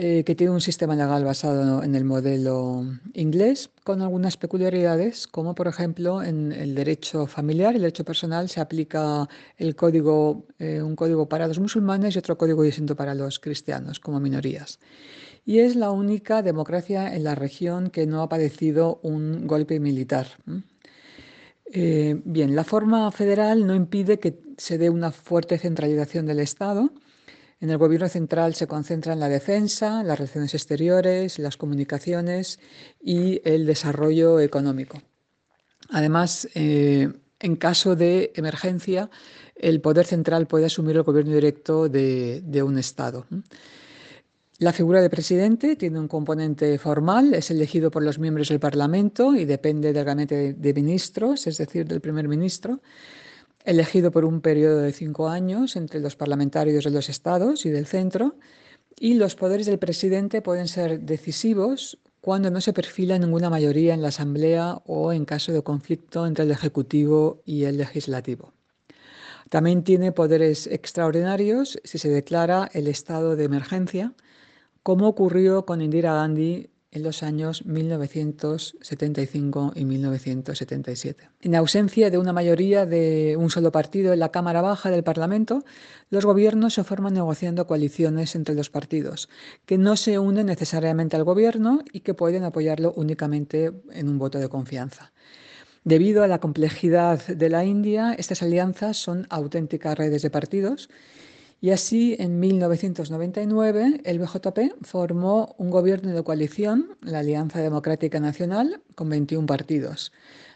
eh, 0.00 0.22
que 0.22 0.36
tiene 0.36 0.52
un 0.52 0.60
sistema 0.60 0.94
legal 0.94 1.24
basado 1.24 1.82
en 1.82 1.96
el 1.96 2.04
modelo 2.04 2.84
inglés, 3.14 3.68
con 3.82 4.00
algunas 4.00 4.36
peculiaridades, 4.36 5.26
como 5.26 5.56
por 5.56 5.66
ejemplo 5.66 6.22
en 6.22 6.52
el 6.52 6.76
derecho 6.76 7.26
familiar, 7.26 7.74
el 7.74 7.80
derecho 7.80 8.04
personal, 8.04 8.48
se 8.48 8.60
aplica 8.60 9.28
el 9.56 9.74
código, 9.74 10.46
eh, 10.60 10.80
un 10.80 10.94
código 10.94 11.28
para 11.28 11.48
los 11.48 11.58
musulmanes 11.58 12.14
y 12.14 12.20
otro 12.20 12.38
código 12.38 12.62
distinto 12.62 12.94
para 12.94 13.12
los 13.16 13.40
cristianos 13.40 13.98
como 13.98 14.20
minorías. 14.20 14.78
Y 15.44 15.58
es 15.58 15.74
la 15.74 15.90
única 15.90 16.42
democracia 16.42 17.12
en 17.16 17.24
la 17.24 17.34
región 17.34 17.90
que 17.90 18.06
no 18.06 18.22
ha 18.22 18.28
padecido 18.28 19.00
un 19.02 19.48
golpe 19.48 19.80
militar. 19.80 20.28
Eh, 21.72 22.20
bien, 22.24 22.54
la 22.54 22.62
forma 22.62 23.10
federal 23.10 23.66
no 23.66 23.74
impide 23.74 24.20
que 24.20 24.38
se 24.58 24.78
dé 24.78 24.90
una 24.90 25.10
fuerte 25.10 25.58
centralización 25.58 26.26
del 26.26 26.38
Estado, 26.38 26.92
en 27.60 27.70
el 27.70 27.78
gobierno 27.78 28.08
central 28.08 28.54
se 28.54 28.66
concentra 28.66 29.12
en 29.12 29.20
la 29.20 29.28
defensa, 29.28 30.02
las 30.02 30.18
relaciones 30.18 30.54
exteriores, 30.54 31.38
las 31.38 31.56
comunicaciones 31.56 32.60
y 33.00 33.40
el 33.44 33.66
desarrollo 33.66 34.38
económico. 34.40 35.02
Además, 35.90 36.48
eh, 36.54 37.08
en 37.40 37.56
caso 37.56 37.96
de 37.96 38.32
emergencia, 38.34 39.10
el 39.56 39.80
poder 39.80 40.06
central 40.06 40.46
puede 40.46 40.66
asumir 40.66 40.96
el 40.96 41.02
gobierno 41.02 41.34
directo 41.34 41.88
de, 41.88 42.62
un 42.62 42.78
Estado. 42.78 43.26
La 44.58 44.72
figura 44.72 45.00
de 45.00 45.10
presidente 45.10 45.76
tiene 45.76 46.00
un 46.00 46.08
componente 46.08 46.78
formal, 46.78 47.34
es 47.34 47.50
elegido 47.50 47.90
por 47.90 48.02
los 48.02 48.18
miembros 48.18 48.48
del 48.48 48.58
Parlamento 48.58 49.34
y 49.34 49.44
depende 49.44 49.92
del 49.92 50.04
gabinete 50.04 50.54
de 50.54 50.74
ministros, 50.74 51.46
es 51.46 51.58
decir, 51.58 51.86
del 51.86 52.00
primer 52.00 52.28
ministro 52.28 52.80
elegido 53.64 54.10
por 54.10 54.24
un 54.24 54.40
periodo 54.40 54.78
de 54.78 54.92
cinco 54.92 55.28
años 55.28 55.76
entre 55.76 56.00
los 56.00 56.16
parlamentarios 56.16 56.84
de 56.84 56.90
los 56.90 57.08
estados 57.08 57.66
y 57.66 57.70
del 57.70 57.86
centro, 57.86 58.36
y 58.98 59.14
los 59.14 59.34
poderes 59.34 59.66
del 59.66 59.78
presidente 59.78 60.42
pueden 60.42 60.68
ser 60.68 61.00
decisivos 61.00 61.98
cuando 62.20 62.50
no 62.50 62.60
se 62.60 62.72
perfila 62.72 63.18
ninguna 63.18 63.48
mayoría 63.48 63.94
en 63.94 64.02
la 64.02 64.08
Asamblea 64.08 64.82
o 64.86 65.12
en 65.12 65.24
caso 65.24 65.52
de 65.52 65.62
conflicto 65.62 66.26
entre 66.26 66.44
el 66.44 66.50
Ejecutivo 66.50 67.40
y 67.44 67.64
el 67.64 67.78
Legislativo. 67.78 68.52
También 69.50 69.82
tiene 69.82 70.12
poderes 70.12 70.66
extraordinarios 70.66 71.80
si 71.84 71.98
se 71.98 72.10
declara 72.10 72.68
el 72.74 72.86
estado 72.86 73.34
de 73.36 73.44
emergencia, 73.44 74.12
como 74.82 75.08
ocurrió 75.08 75.64
con 75.64 75.80
Indira 75.80 76.14
Gandhi 76.14 76.70
en 76.90 77.02
los 77.02 77.22
años 77.22 77.66
1975 77.66 79.72
y 79.74 79.84
1977. 79.84 81.28
En 81.42 81.54
ausencia 81.54 82.10
de 82.10 82.18
una 82.18 82.32
mayoría 82.32 82.86
de 82.86 83.36
un 83.38 83.50
solo 83.50 83.70
partido 83.70 84.12
en 84.12 84.20
la 84.20 84.30
Cámara 84.30 84.62
Baja 84.62 84.90
del 84.90 85.04
Parlamento, 85.04 85.64
los 86.10 86.24
gobiernos 86.24 86.74
se 86.74 86.84
forman 86.84 87.14
negociando 87.14 87.66
coaliciones 87.66 88.34
entre 88.34 88.54
los 88.54 88.70
partidos, 88.70 89.28
que 89.66 89.76
no 89.76 89.96
se 89.96 90.18
unen 90.18 90.46
necesariamente 90.46 91.16
al 91.16 91.24
gobierno 91.24 91.80
y 91.92 92.00
que 92.00 92.14
pueden 92.14 92.44
apoyarlo 92.44 92.92
únicamente 92.96 93.72
en 93.92 94.08
un 94.08 94.18
voto 94.18 94.38
de 94.38 94.48
confianza. 94.48 95.12
Debido 95.84 96.22
a 96.22 96.26
la 96.26 96.38
complejidad 96.38 97.24
de 97.26 97.48
la 97.48 97.64
India, 97.64 98.14
estas 98.14 98.42
alianzas 98.42 98.96
son 98.96 99.26
auténticas 99.30 99.96
redes 99.96 100.22
de 100.22 100.30
partidos 100.30 100.88
y 101.60 101.70
así, 101.70 102.14
en 102.20 102.38
1999, 102.38 104.02
el 104.04 104.18
BJP 104.20 104.76
formó 104.82 105.56
un 105.58 105.70
gobierno 105.70 106.14
de 106.14 106.22
coalición, 106.22 106.96
la 107.00 107.18
Alianza 107.18 107.58
Democrática 107.60 108.20
Nacional, 108.20 108.80
con 108.94 109.08
21 109.08 109.46
partidos. 109.46 110.12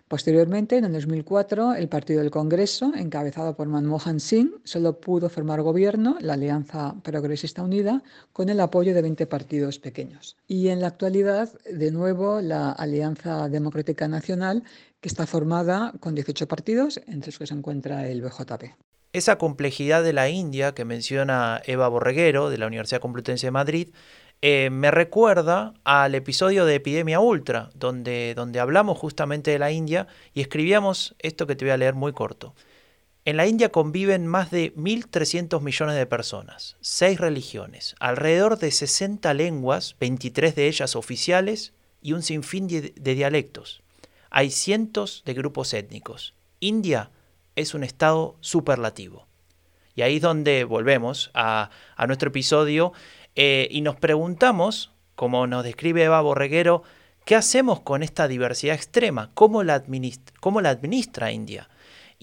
Posteriormente, 0.06 0.76
en 0.76 0.85
el 0.85 0.92
2004, 0.92 1.75
el 1.75 1.88
Partido 1.88 2.21
del 2.21 2.30
Congreso, 2.30 2.92
encabezado 2.94 3.56
por 3.56 3.66
Manmohan 3.66 4.21
Singh, 4.21 4.61
solo 4.62 5.00
pudo 5.00 5.28
formar 5.28 5.62
gobierno, 5.62 6.18
la 6.21 6.35
Alianza 6.35 6.94
Progresista 7.02 7.62
Unida, 7.62 8.02
con 8.32 8.49
el 8.49 8.61
apoyo 8.61 8.94
de 8.94 9.02
20 9.02 9.26
partidos 9.26 9.78
pequeños. 9.78 10.37
Y 10.47 10.68
en 10.68 10.82
la 10.82 10.88
actualidad, 10.88 11.50
de 11.64 11.90
nuevo, 11.90 12.40
la 12.42 12.71
Alianza 12.73 13.49
Democrática 13.49 14.06
Nacional, 14.06 14.62
que 15.00 15.09
está 15.09 15.26
formada 15.26 15.94
con 15.99 16.14
18 16.14 16.47
partidos, 16.47 17.00
entre 17.06 17.28
los 17.28 17.38
que 17.38 17.47
se 17.47 17.54
encuentra 17.54 18.06
el 18.06 18.21
BJP. 18.21 18.91
Esa 19.12 19.37
complejidad 19.37 20.02
de 20.02 20.14
la 20.14 20.31
India 20.31 20.73
que 20.73 20.87
menciona 20.87 21.61
Eva 21.66 21.87
Borreguero 21.88 22.49
de 22.49 22.57
la 22.57 22.66
Universidad 22.66 23.02
Complutense 23.02 23.47
de 23.47 23.50
Madrid 23.50 23.88
eh, 24.40 24.71
me 24.71 24.90
recuerda 24.90 25.75
al 25.85 26.14
episodio 26.14 26.64
de 26.64 26.76
Epidemia 26.76 27.21
Ultra, 27.21 27.69
donde, 27.75 28.33
donde 28.35 28.59
hablamos 28.59 28.97
justamente 28.97 29.50
de 29.50 29.59
la 29.59 29.71
India 29.71 30.07
y 30.33 30.40
escribíamos 30.40 31.14
esto 31.19 31.47
que 31.47 31.57
te 31.57 31.66
voy 31.66 31.73
a 31.73 31.76
leer 31.76 31.95
muy 31.95 32.12
corto. 32.12 32.54
En 33.26 33.37
la 33.37 33.47
India 33.47 33.69
conviven 33.69 34.26
más 34.26 34.50
de 34.50 34.75
1.300 34.76 35.61
millones 35.61 35.95
de 35.95 36.07
personas, 36.07 36.76
seis 36.81 37.21
religiones, 37.21 37.95
alrededor 38.00 38.59
de 38.59 38.71
60 38.71 39.33
lenguas, 39.35 39.95
23 40.00 40.57
de 40.57 40.69
ellas 40.69 40.97
oficiales 40.97 41.75
y 42.00 42.14
un 42.14 42.23
sinfín 42.23 42.66
de 42.66 43.14
dialectos. 43.14 43.83
Hay 44.31 44.50
cientos 44.50 45.23
de 45.26 45.35
grupos 45.35 45.75
étnicos. 45.75 46.35
India 46.61 47.11
es 47.56 47.75
un 47.75 47.85
estado 47.85 48.37
superlativo. 48.40 49.26
Y 49.94 50.02
ahí 50.02 50.16
es 50.16 50.23
donde 50.23 50.64
volvemos 50.64 51.30
a, 51.35 51.71
nuestro 52.06 52.30
episodio 52.30 52.92
eh, 53.35 53.68
y 53.71 53.82
nos 53.82 53.97
preguntamos, 53.97 54.92
como 55.14 55.47
nos 55.47 55.64
describe 55.64 56.04
Eva 56.04 56.21
Borreguero, 56.21 56.82
¿qué 57.25 57.37
hacemos 57.37 57.80
con 57.80 58.02
esta 58.02 58.28
diversidad 58.28 58.75
extrema? 58.75 59.30
¿Cómo 59.35 59.62
la, 59.62 59.82
cómo 60.40 60.61
la 60.61 60.71
administra 60.71 61.32
India? 61.32 61.68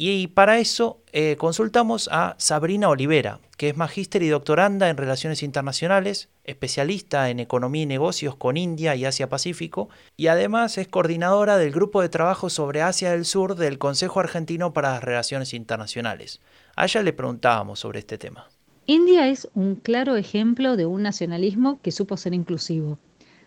Y 0.02 0.28
para 0.28 0.60
eso 0.60 1.02
eh, 1.12 1.36
consultamos 1.38 2.08
a 2.10 2.36
Sabrina 2.38 2.88
Olivera, 2.88 3.42
que 3.58 3.68
es 3.68 3.76
magíster 3.76 4.24
y 4.24 4.30
doctoranda 4.30 4.88
en 4.88 4.96
Relaciones 4.96 5.44
Internacionales, 5.44 6.30
especialista 6.46 7.30
en 7.30 7.42
Economía 7.42 7.84
y 7.84 7.86
Negocios 7.86 8.38
con 8.38 8.56
India 8.56 8.96
y 8.96 9.04
Asia 9.04 9.28
Pacífico, 9.28 9.90
y 10.16 10.28
además 10.28 10.78
es 10.78 10.88
coordinadora 10.88 11.58
del 11.58 11.74
Grupo 11.74 12.02
de 12.02 12.08
Trabajo 12.08 12.50
sobre 12.50 12.82
Asia 12.82 13.12
del 13.12 13.26
Sur 13.26 13.56
del 13.56 13.78
Consejo 13.78 14.22
Argentino 14.22 14.72
para 14.72 14.92
las 14.92 15.04
Relaciones 15.04 15.54
Internacionales. 15.54 16.40
A 16.78 16.86
ella 16.86 17.04
le 17.04 17.12
preguntábamos 17.12 17.82
sobre 17.82 18.00
este 18.00 18.18
tema. 18.18 18.48
India 18.86 19.28
es 19.28 19.50
un 19.54 19.76
claro 19.76 20.16
ejemplo 20.16 20.78
de 20.78 20.86
un 20.86 21.04
nacionalismo 21.04 21.82
que 21.82 21.92
supo 21.92 22.16
ser 22.16 22.34
inclusivo. 22.34 23.00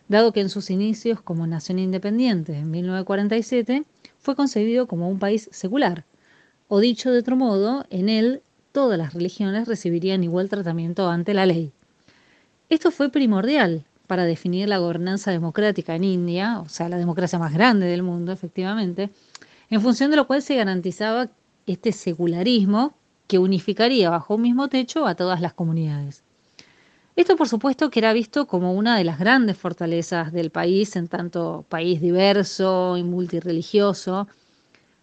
dado 0.07 0.35
que 0.35 0.43
en 0.43 0.51
sus 0.51 0.69
inicios 0.69 1.23
como 1.23 1.47
nación 1.47 1.79
independiente 1.79 2.59
en 2.59 2.71
1947 2.71 3.85
fue 4.19 4.37
concebido 4.37 4.87
como 4.87 5.09
un 5.09 5.19
país 5.19 5.49
secular, 5.51 6.05
o 6.75 6.81
dicho 6.81 7.11
de 7.11 7.19
otro 7.19 7.37
modo, 7.37 7.85
en 7.91 8.09
él 8.09 8.41
todas 8.73 8.97
las 8.97 9.13
religiones 9.13 9.69
recibirían 9.69 10.25
igual 10.25 10.49
tratamiento 10.49 11.11
ante 11.11 11.35
la 11.35 11.45
ley. 11.45 11.71
Esto 12.71 12.91
fue 12.91 13.11
primordial 13.11 13.85
para 14.07 14.25
definir 14.25 14.71
la 14.71 14.79
gobernanza 14.79 15.31
democrática 15.31 15.95
en 15.95 16.05
India, 16.05 16.61
o 16.61 16.71
sea, 16.71 16.89
la 16.89 16.97
democracia 16.97 17.39
más 17.39 17.53
grande 17.53 17.85
del 17.89 18.03
mundo, 18.03 18.33
efectivamente, 18.33 19.11
en 19.69 19.83
función 19.83 20.11
de 20.11 20.17
lo 20.17 20.27
cual 20.27 20.41
se 20.41 20.55
garantizaba 20.55 21.29
este 21.67 21.93
secularismo 21.93 22.95
que 23.27 23.39
unificaría 23.39 24.09
bajo 24.09 24.37
un 24.37 24.41
mismo 24.41 24.69
techo 24.69 25.07
a 25.07 25.15
todas 25.15 25.43
las 25.43 25.53
comunidades. 25.53 26.23
Esto, 27.17 27.37
por 27.37 27.51
supuesto, 27.51 27.91
que 27.91 27.99
era 27.99 28.15
visto 28.15 28.47
como 28.47 28.73
una 28.73 28.97
de 28.97 29.05
las 29.05 29.19
grandes 29.19 29.59
fortalezas 29.59 30.33
del 30.33 30.49
país, 30.49 30.97
en 30.97 31.09
tanto 31.09 31.67
país 31.69 32.01
diverso 32.01 32.97
y 32.97 33.03
multireligioso. 33.03 34.27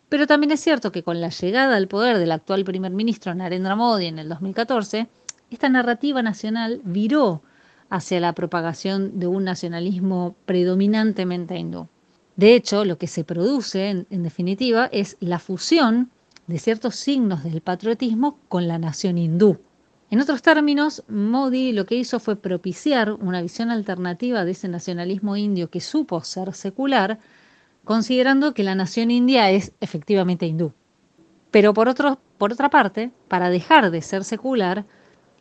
Pero 0.10 0.26
también 0.26 0.52
es 0.52 0.60
cierto 0.60 0.92
que 0.92 1.04
con 1.04 1.22
la 1.22 1.30
llegada 1.30 1.76
al 1.76 1.88
poder 1.88 2.18
del 2.18 2.32
actual 2.32 2.64
primer 2.66 2.92
ministro 2.92 3.34
Narendra 3.36 3.76
Modi 3.76 4.08
en 4.08 4.18
el 4.18 4.28
2014, 4.28 5.08
esta 5.52 5.70
narrativa 5.70 6.22
nacional 6.24 6.82
viró 6.84 7.44
hacia 7.90 8.20
la 8.20 8.34
propagación 8.34 9.20
de 9.20 9.28
un 9.28 9.44
nacionalismo 9.44 10.36
predominantemente 10.46 11.58
hindú. 11.58 11.88
De 12.36 12.56
hecho, 12.56 12.86
lo 12.86 12.98
que 12.98 13.08
se 13.08 13.24
produce, 13.24 13.90
en, 13.90 14.24
definitiva, 14.24 14.90
es 14.92 15.18
la 15.20 15.40
fusión 15.40 16.10
de 16.48 16.58
ciertos 16.58 16.96
signos 16.96 17.44
del 17.44 17.62
patriotismo 17.62 18.40
con 18.48 18.68
la 18.68 18.80
nación 18.80 19.18
hindú. 19.18 19.60
En 20.10 20.22
otros 20.22 20.42
términos, 20.42 21.04
Modi 21.08 21.72
lo 21.72 21.86
que 21.86 21.96
hizo 21.96 22.20
fue 22.20 22.36
propiciar 22.36 23.12
una 23.12 23.42
visión 23.42 23.70
alternativa 23.70 24.46
de 24.46 24.52
ese 24.52 24.68
nacionalismo 24.68 25.36
indio 25.36 25.70
que 25.70 25.82
supo 25.82 26.24
ser 26.24 26.54
secular, 26.54 27.20
considerando 27.90 28.54
que 28.54 28.62
la 28.62 28.76
nación 28.76 29.10
india 29.10 29.50
es 29.50 29.74
efectivamente 29.82 30.46
hindú. 30.46 30.74
Pero 31.50 31.74
por, 31.74 31.92
por 32.38 32.54
otra 32.54 32.70
parte, 32.70 33.10
para 33.28 33.50
dejar 33.50 33.90
de 33.90 34.04
ser 34.04 34.24
secular, 34.24 34.86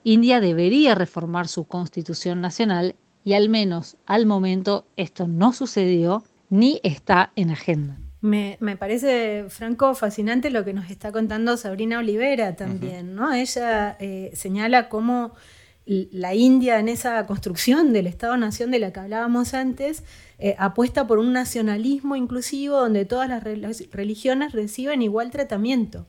India 0.02 0.40
debería 0.40 0.94
reformar 0.94 1.46
su 1.46 1.64
constitución 1.64 2.40
nacional 2.40 2.96
y 3.22 3.34
al 3.34 3.50
menos 3.50 3.98
al 4.06 4.24
momento 4.24 4.86
esto 4.96 5.28
no 5.28 5.52
sucedió 5.52 6.24
ni 6.48 6.80
está 6.84 7.32
en 7.36 7.50
agenda. 7.50 7.98
Me, 8.22 8.56
parece, 8.78 9.44
Franco, 9.50 9.94
fascinante 9.94 10.48
lo 10.48 10.64
que 10.64 10.72
nos 10.72 10.90
está 10.90 11.12
contando 11.12 11.58
Sabrina 11.58 11.98
Olivera 11.98 12.56
también, 12.56 13.14
¿no? 13.14 13.34
Ella 13.34 13.98
eh, 14.00 14.30
señala 14.32 14.88
cómo 14.88 15.34
la 15.88 16.34
India 16.34 16.78
en 16.78 16.88
esa 16.88 17.24
construcción 17.26 17.94
del 17.94 18.06
Estado-Nación 18.06 18.70
de 18.70 18.78
la 18.78 18.92
que 18.92 19.00
hablábamos 19.00 19.54
antes, 19.54 20.04
eh, 20.38 20.54
apuesta 20.58 21.06
por 21.06 21.18
un 21.18 21.32
nacionalismo 21.32 22.14
inclusivo 22.14 22.76
donde 22.76 23.06
todas 23.06 23.28
las 23.28 23.42
religiones 23.42 24.52
reciben 24.52 25.00
igual 25.00 25.30
tratamiento. 25.30 26.06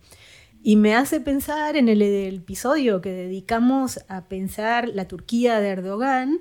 Y 0.62 0.75
me 0.75 0.93
hace 0.93 1.21
pensar 1.21 1.77
en 1.77 1.88
el, 1.88 2.01
episodio 2.01 3.00
que 3.00 3.12
dedicamos 3.12 4.01
a 4.09 4.25
pensar 4.25 4.89
la 4.89 5.07
Turquía 5.07 5.62
de 5.62 5.69
Erdogan, 5.69 6.39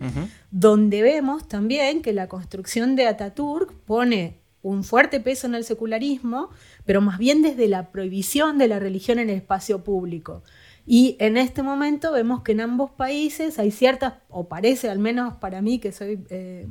donde 0.50 1.02
vemos 1.02 1.46
también 1.46 2.02
que 2.02 2.12
la 2.12 2.26
construcción 2.26 2.96
de 2.96 3.06
Ataturk 3.06 3.72
pone 3.84 4.40
un 4.62 4.82
fuerte 4.82 5.20
peso 5.20 5.46
en 5.46 5.54
el 5.54 5.62
secularismo, 5.62 6.50
pero 6.84 7.00
más 7.00 7.18
bien 7.18 7.42
desde 7.42 7.68
la 7.68 7.92
prohibición 7.92 8.58
de 8.58 8.66
la 8.66 8.80
religión 8.80 9.20
en 9.20 9.30
el 9.30 9.36
espacio 9.36 9.84
público. 9.84 10.42
Y 10.90 11.16
en 11.20 11.36
este 11.36 11.62
momento 11.62 12.12
vemos 12.12 12.42
que 12.42 12.52
en 12.52 12.62
ambos 12.62 12.90
países 12.90 13.58
hay 13.58 13.70
ciertas, 13.70 14.14
o 14.30 14.48
parece 14.48 14.88
al 14.88 14.98
menos 14.98 15.34
para 15.34 15.60
mí, 15.60 15.80
que 15.80 15.92
soy 15.92 16.24
eh, 16.30 16.66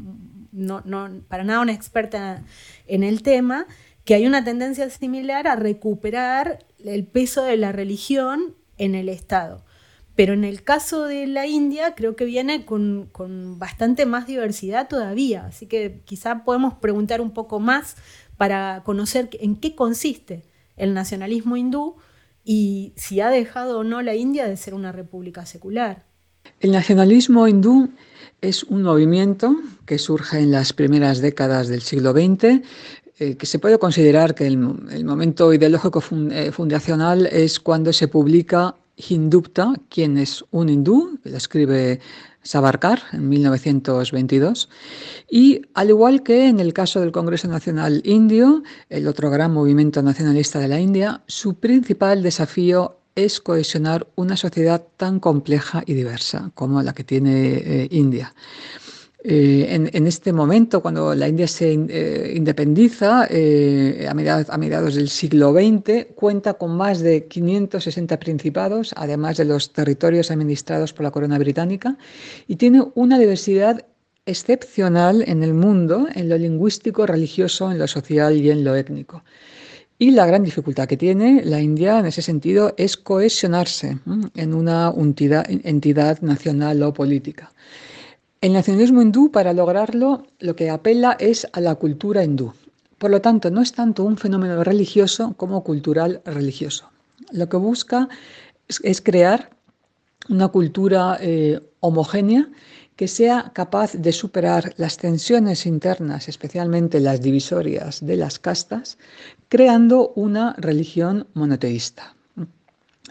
no, 0.52 0.82
para 1.28 1.44
nada 1.44 1.62
una 1.62 1.74
experta 1.74 2.44
en 2.88 3.04
el 3.04 3.22
tema, 3.22 3.68
que 4.06 4.16
hay 4.16 4.26
una 4.26 4.44
tendencia 4.44 4.90
similar 4.90 5.48
a 5.48 5.56
recuperar 5.56 6.66
el 6.84 7.06
peso 7.06 7.44
de 7.44 7.58
la 7.58 7.72
religión 7.72 8.56
en 8.80 8.96
el 8.96 9.08
Estado. 9.08 9.64
Pero 10.15 10.34
en 10.34 10.46
el 10.46 10.63
caso 10.63 11.04
de 11.04 11.28
la 11.28 11.46
India 11.46 11.94
creo 11.94 12.15
que 12.15 12.26
viene 12.26 12.65
con, 12.65 13.12
bastante 13.60 14.08
más 14.08 14.26
diversidad 14.26 14.88
todavía, 14.88 15.46
así 15.46 15.68
que 15.68 16.02
quizá 16.06 16.44
podemos 16.44 16.74
preguntar 16.74 17.22
un 17.22 17.36
poco 17.36 17.60
más 17.60 17.98
para 18.36 18.82
conocer 18.84 19.30
en 19.34 19.58
qué 19.58 19.76
consiste 19.76 20.41
el 20.76 20.96
nacionalismo 20.96 21.56
hindú 21.56 21.98
y 22.50 22.94
si 22.96 23.20
ha 23.20 23.30
dejado 23.30 23.80
o 23.80 23.84
no 23.84 24.02
la 24.02 24.16
India 24.16 24.48
de 24.48 24.56
ser 24.56 24.74
una 24.74 24.94
república 24.94 25.46
secular. 25.46 26.06
El 26.62 26.72
nacionalismo 26.72 27.46
hindú 27.46 27.90
es 28.40 28.64
un 28.64 28.84
movimiento 28.84 29.54
que 29.86 29.98
surge 29.98 30.40
en 30.40 30.52
las 30.52 30.72
primeras 30.72 31.20
décadas 31.20 31.68
del 31.68 31.82
siglo 31.82 32.14
XX, 32.14 32.62
eh, 33.20 33.36
que 33.36 33.46
se 33.46 33.60
puede 33.60 33.78
considerar 33.78 34.34
que 34.34 34.48
el, 34.48 34.58
momento 34.58 35.54
ideológico 35.54 36.02
eh, 36.32 36.54
fundacional 36.54 37.26
es 37.26 37.60
cuando 37.60 37.92
se 37.92 38.08
publica 38.08 38.76
Hindupta, 38.96 39.74
quien 39.90 40.18
es 40.18 40.46
un 40.52 40.70
hindú, 40.70 41.20
que 41.22 41.30
lo 41.30 41.38
escribe 41.38 42.00
Savarkar 42.48 43.04
en 43.12 43.28
1922. 43.28 44.70
Y 45.30 45.62
al 45.74 45.90
igual 45.90 46.24
que 46.24 46.48
en 46.48 46.60
el 46.60 46.74
caso 46.74 47.02
del 47.02 47.12
Congreso 47.12 47.48
Nacional 47.48 48.02
Indio, 48.06 48.64
el 48.90 49.08
otro 49.08 49.30
gran 49.30 49.54
movimiento 49.54 50.02
nacionalista 50.02 50.60
de 50.60 50.70
la 50.70 50.80
India, 50.80 51.22
su 51.28 51.56
principal 51.56 52.24
desafío 52.24 52.98
es 53.16 53.42
cohesionar 53.42 54.08
una 54.16 54.38
sociedad 54.38 54.86
tan 54.96 55.20
compleja 55.20 55.84
y 55.86 55.94
diversa 55.94 56.52
como 56.54 56.82
la 56.84 56.94
que 56.94 57.04
tiene 57.04 57.56
eh, 57.56 57.88
India. 57.92 58.34
Eh, 59.30 59.90
en, 59.92 60.08
este 60.08 60.32
momento, 60.32 60.82
cuando 60.82 61.13
la 61.13 61.28
India 61.28 61.50
se 61.50 61.74
eh, 61.74 62.34
independiza, 62.34 63.28
eh, 63.30 64.08
a, 64.10 64.13
mediados, 64.13 64.96
del 64.96 65.10
siglo 65.10 65.52
XX, 65.52 66.13
cuenta 66.16 66.54
con 66.54 66.78
más 66.78 67.02
de 67.02 67.28
560 67.28 68.18
principados, 68.22 68.94
además 68.96 69.36
de 69.36 69.44
los 69.44 69.74
territorios 69.74 70.32
administrados 70.32 70.94
por 70.94 71.04
la 71.04 71.12
corona 71.12 71.38
británica, 71.38 71.98
y 72.48 72.56
tiene 72.56 72.86
una 72.96 73.20
diversidad 73.20 73.86
excepcional 74.26 75.26
en 75.28 75.44
el 75.44 75.54
mundo, 75.54 76.08
en 76.16 76.30
lo 76.30 76.38
lingüístico, 76.38 77.06
religioso, 77.06 77.70
en 77.70 77.80
lo 77.80 77.88
social 77.90 78.38
y 78.38 78.50
en 78.50 78.63
lo 78.63 78.78
étnico. 78.78 79.26
Y 80.00 80.12
la 80.12 80.26
gran 80.26 80.46
dificultad 80.46 80.88
que 80.88 80.96
tiene 80.96 81.42
la 81.44 81.60
India 81.60 82.00
en 82.00 82.06
ese 82.06 82.22
sentido 82.22 82.74
es 82.78 82.96
cohesionarse 82.96 83.98
en 84.36 84.54
una 84.54 84.94
entidad 84.96 86.22
nacional 86.22 86.82
o 86.84 86.94
política. 86.94 87.52
El 88.39 88.54
nacionalismo 88.54 89.02
hindú, 89.02 89.32
para 89.32 89.52
lograrlo, 89.52 90.28
lo 90.39 90.56
que 90.56 90.69
apela 90.69 91.17
es 91.19 91.47
a 91.54 91.62
la 91.62 91.73
cultura 91.76 92.23
hindú. 92.23 92.54
Por 93.00 93.10
lo 93.10 93.19
tanto, 93.19 93.50
no 93.50 93.62
es 93.62 93.73
tanto 93.73 94.04
un 94.04 94.17
fenómeno 94.17 94.63
religioso 94.63 95.34
como 95.38 95.63
cultural 95.63 96.21
religioso. 96.23 96.89
Lo 97.32 97.50
que 97.50 97.58
busca 97.58 98.10
es, 98.67 99.02
crear 99.02 99.50
una 100.30 100.50
cultura 100.50 101.17
eh, 101.19 101.62
homogénea 101.80 102.47
que 102.95 103.08
sea 103.08 103.52
capaz 103.54 103.93
de 103.93 104.12
superar 104.12 104.73
las 104.78 104.97
tensiones 104.97 105.65
internas, 105.65 106.28
especialmente 106.28 107.00
las 107.00 107.21
divisorias 107.21 108.06
de 108.06 108.17
las 108.17 108.39
castas, 108.39 108.97
creando 109.50 110.13
una 110.15 110.54
religión 110.58 111.28
monoteísta. 111.34 112.15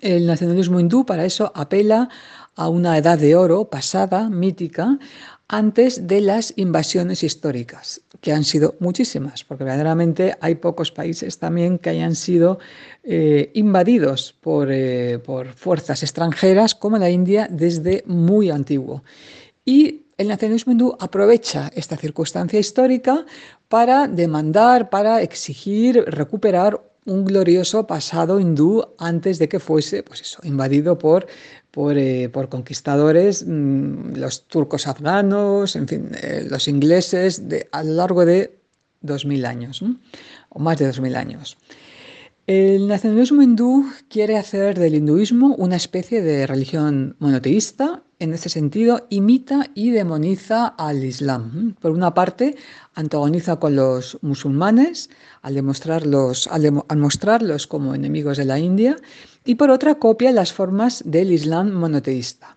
El 0.00 0.26
nacionalismo 0.26 0.78
hindú 0.78 1.06
para 1.06 1.24
eso 1.24 1.52
apela 1.54 2.08
a 2.56 2.68
una 2.68 2.98
edad 2.98 3.18
de 3.18 3.36
oro 3.36 3.66
pasada, 3.66 4.28
mítica, 4.28 4.98
antes 5.48 6.08
de 6.08 6.20
las 6.20 6.52
invasiones 6.56 7.22
históricas, 7.22 8.00
que 8.20 8.32
han 8.32 8.42
sido 8.42 8.74
muchísimas, 8.80 9.44
porque 9.44 9.62
verdaderamente 9.62 10.34
hay 10.40 10.56
pocos 10.56 10.90
países 10.90 11.38
también 11.38 11.78
que 11.78 11.90
hayan 11.90 12.16
sido 12.16 12.58
eh, 13.04 13.50
invadidos 13.54 14.34
por, 14.40 14.72
eh, 14.72 15.20
por 15.20 15.52
fuerzas 15.52 16.02
extranjeras 16.02 16.74
como 16.74 16.98
la 16.98 17.10
India 17.10 17.46
desde 17.50 18.02
muy 18.06 18.50
antiguo. 18.50 19.04
Y 19.64 20.06
el 20.18 20.28
nacionalismo 20.28 20.72
hindú 20.72 20.96
aprovecha 20.98 21.70
esta 21.74 21.96
circunstancia 21.96 22.58
histórica 22.58 23.24
para 23.68 24.08
demandar, 24.08 24.88
para 24.88 25.22
exigir, 25.22 26.04
recuperar 26.06 26.80
un 27.04 27.24
glorioso 27.24 27.86
pasado 27.86 28.40
hindú 28.40 28.84
antes 28.98 29.38
de 29.38 29.48
que 29.48 29.60
fuese 29.60 30.02
pues 30.02 30.22
eso, 30.22 30.40
invadido 30.42 30.98
por 30.98 31.26
eh, 31.96 32.28
por, 32.28 32.48
conquistadores, 32.48 33.44
mm, 33.46 34.16
los 34.16 34.46
turcos 34.46 34.86
afganos, 34.86 35.76
en 35.76 35.88
fin, 35.88 36.10
eh, 36.22 36.46
los 36.48 36.68
ingleses, 36.68 37.42
a 37.72 37.82
lo 37.82 37.92
largo 37.94 38.24
de 38.24 38.58
2.000 39.02 39.46
años, 39.46 39.82
o 40.48 40.58
más 40.58 40.78
de 40.78 40.86
2.000 40.86 41.16
años. 41.16 41.56
El 42.46 42.86
nacionalismo 42.86 43.42
hindú 43.42 43.86
quiere 44.08 44.38
hacer 44.38 44.78
del 44.78 44.94
hinduismo 44.94 45.54
una 45.56 45.76
especie 45.76 46.22
de 46.22 46.46
religión 46.46 47.16
monoteísta. 47.18 48.02
En 48.18 48.32
ese 48.32 48.48
sentido, 48.48 49.06
imita 49.10 49.66
y 49.74 49.90
demoniza 49.90 50.68
al 50.68 51.04
Islam. 51.04 51.74
Por 51.80 51.90
una 51.90 52.14
parte, 52.14 52.56
antagoniza 52.94 53.56
con 53.56 53.76
los 53.76 54.18
musulmanes 54.22 55.10
al, 55.42 55.54
demostrarlos, 55.54 56.48
al 56.48 56.96
mostrarlos 56.96 57.66
como 57.66 57.94
enemigos 57.94 58.38
de 58.38 58.46
la 58.46 58.58
India 58.58 58.96
y 59.44 59.56
por 59.56 59.70
otra 59.70 59.96
copia 59.96 60.32
las 60.32 60.54
formas 60.54 61.02
del 61.04 61.30
Islam 61.30 61.72
monoteísta. 61.72 62.56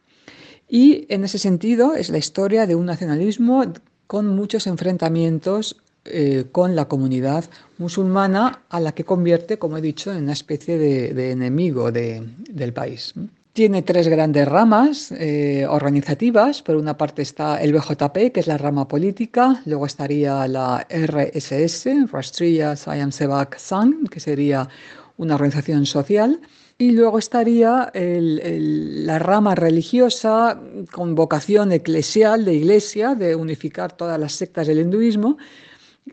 Y 0.69 1.05
en 1.09 1.25
ese 1.25 1.37
sentido 1.37 1.93
es 1.93 2.09
la 2.09 2.19
historia 2.19 2.65
de 2.65 2.75
un 2.75 2.85
nacionalismo 2.85 3.65
con 4.07 4.27
muchos 4.27 4.65
enfrentamientos 4.65 5.75
eh, 6.05 6.45
con 6.53 6.75
la 6.75 6.87
comunidad 6.87 7.43
musulmana 7.77 8.63
a 8.69 8.79
la 8.79 8.93
que 8.93 9.03
convierte, 9.03 9.59
como 9.59 9.77
he 9.77 9.81
dicho, 9.81 10.11
en 10.11 10.23
una 10.23 10.33
especie 10.33 10.77
de, 10.77 11.31
enemigo 11.31 11.91
del 11.91 12.73
país. 12.73 13.13
Tiene 13.53 13.81
tres 13.81 14.07
grandes 14.07 14.47
ramas 14.47 15.11
eh, 15.11 15.65
organizativas. 15.67 16.61
Por 16.61 16.75
una 16.75 16.95
parte 16.97 17.23
está 17.23 17.61
el 17.61 17.73
BJP, 17.73 18.31
que 18.31 18.39
es 18.39 18.47
la 18.47 18.57
rama 18.57 18.87
política. 18.87 19.61
Luego 19.65 19.85
estaría 19.85 20.47
la 20.47 20.87
RSS, 20.89 22.11
Rashtriya 22.11 22.75
Swayamsevak 22.75 23.57
Sangh, 23.57 24.07
que 24.09 24.19
sería 24.19 24.69
una 25.17 25.35
organización 25.35 25.85
social. 25.85 26.39
Y 26.77 26.91
luego 26.91 27.19
estaría 27.19 27.91
la 27.93 29.19
rama 29.19 29.53
religiosa 29.53 30.57
con 30.93 31.13
vocación 31.13 31.73
eclesial 31.73 32.45
de 32.45 32.53
iglesia, 32.53 33.15
de 33.15 33.35
unificar 33.35 33.91
todas 33.91 34.17
las 34.17 34.31
sectas 34.31 34.67
del 34.67 34.79
hinduismo, 34.79 35.37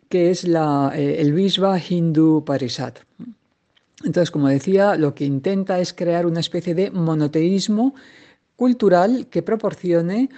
que 0.08 0.32
es 0.32 0.44
eh, 0.44 1.16
el 1.20 1.32
Vishva 1.32 1.78
Hindu 1.78 2.44
Parishad. 2.44 2.94
Entonces, 4.04 4.30
como 4.30 4.48
decía, 4.48 4.96
lo 4.96 5.14
que 5.14 5.24
intenta 5.24 5.80
es 5.80 5.94
crear 5.94 6.26
una 6.26 6.40
especie 6.40 6.74
de 6.74 6.90
monoteísmo 6.90 7.94
cultural 8.56 9.26
que 9.30 9.42
proporcione 9.42 10.28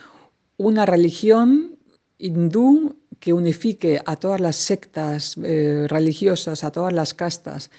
una 0.57 0.87
religión 0.87 1.79
hindú 2.19 2.97
que 3.21 3.33
unifique 3.33 4.01
a 4.05 4.17
todas 4.17 4.41
las 4.41 4.57
sectas 4.57 5.37
eh, 5.43 5.87
religiosas, 5.89 6.63
a 6.63 6.71
todas 6.71 6.93
las 6.93 7.15
castas, 7.15 7.71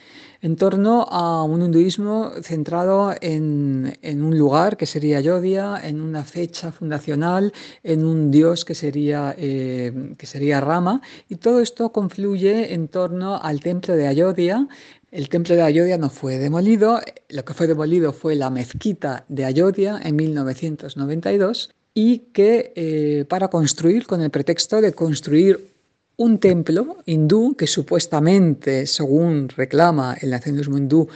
en 0.42 0.56
torno 0.56 1.04
a 1.10 1.44
un 1.44 1.62
hinduismo 1.62 2.32
centrado 2.42 3.14
en, 3.22 3.98
un 4.04 4.38
lugar 4.38 4.78
que 4.78 4.86
sería 4.86 5.18
Ayodhya, 5.20 5.80
en 5.84 6.02
una 6.02 6.24
fecha 6.24 6.72
fundacional, 6.72 7.54
en 7.84 8.06
un 8.06 8.32
dios 8.32 8.66
que 8.66 8.76
sería, 8.76 9.36
eh, 9.38 10.14
que 10.18 10.26
sería 10.26 10.62
Rama, 10.62 11.02
y 11.30 11.36
todo 11.36 11.62
esto 11.62 11.92
confluye 11.92 12.74
en 12.74 12.88
torno 12.88 13.38
al 13.42 13.60
templo 13.62 13.96
de 13.96 14.08
Ayodhya. 14.08 14.68
El 15.12 15.28
templo 15.28 15.56
de 15.56 15.64
Ayodhya 15.64 15.98
no 15.98 16.10
fue 16.12 16.38
demolido, 16.38 17.00
lo 17.30 17.44
que 17.44 17.54
fue 17.56 17.66
demolido 17.66 18.14
fue 18.14 18.36
la 18.36 18.52
mezquita 18.52 19.26
de 19.28 19.46
Ayodhya 19.46 20.00
en 20.04 20.16
1992 20.16 21.72
y 21.96 22.20
que 22.32 22.74
eh, 22.76 23.26
para 23.28 23.48
construir, 23.48 24.06
con 24.06 24.22
el 24.22 24.30
pretexto 24.30 24.82
de 24.82 24.94
construir 24.94 25.74
un 26.18 26.40
templo 26.40 26.98
hindú 27.06 27.56
que 27.56 27.66
supuestamente, 27.66 28.86
según 28.86 29.50
reclama 29.50 30.16
el 30.22 30.30
nacionalismo 30.30 30.78
hindú, 30.78 31.08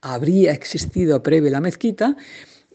habría 0.00 0.52
existido 0.52 1.20
previo 1.22 1.48
a 1.48 1.52
la 1.52 1.60
mezquita 1.60 2.16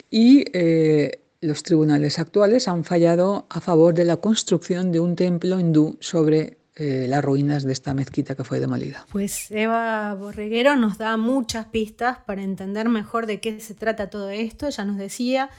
y 0.09 0.43
eh, 0.51 1.21
los 1.39 1.63
tribunales 1.63 2.19
actuales 2.19 2.67
han 2.67 2.83
fallado 2.83 3.45
a 3.49 3.61
favor 3.61 3.93
de 3.93 4.03
la 4.03 4.17
construcción 4.17 4.91
de 4.91 4.99
un 4.99 5.15
templo 5.15 5.57
hindú 5.57 5.95
sobre 6.01 6.57
eh, 6.75 7.05
las 7.07 7.23
ruinas 7.23 7.63
de 7.63 7.71
esta 7.71 7.93
mezquita 7.93 8.35
que 8.35 8.43
fue 8.43 8.59
demolida. 8.59 9.05
Pues 9.11 9.49
Eva 9.49 10.13
Borreguero 10.13 10.75
nos 10.75 10.97
da 10.97 11.15
muchas 11.15 11.67
pistas 11.67 12.17
para 12.25 12.43
entender 12.43 12.89
mejor 12.89 13.27
de 13.27 13.39
qué 13.39 13.61
se 13.61 13.75
trata 13.75 14.09
todo 14.09 14.29
esto. 14.29 14.67
Ella 14.67 14.83
nos 14.83 14.97
decía 14.97 15.49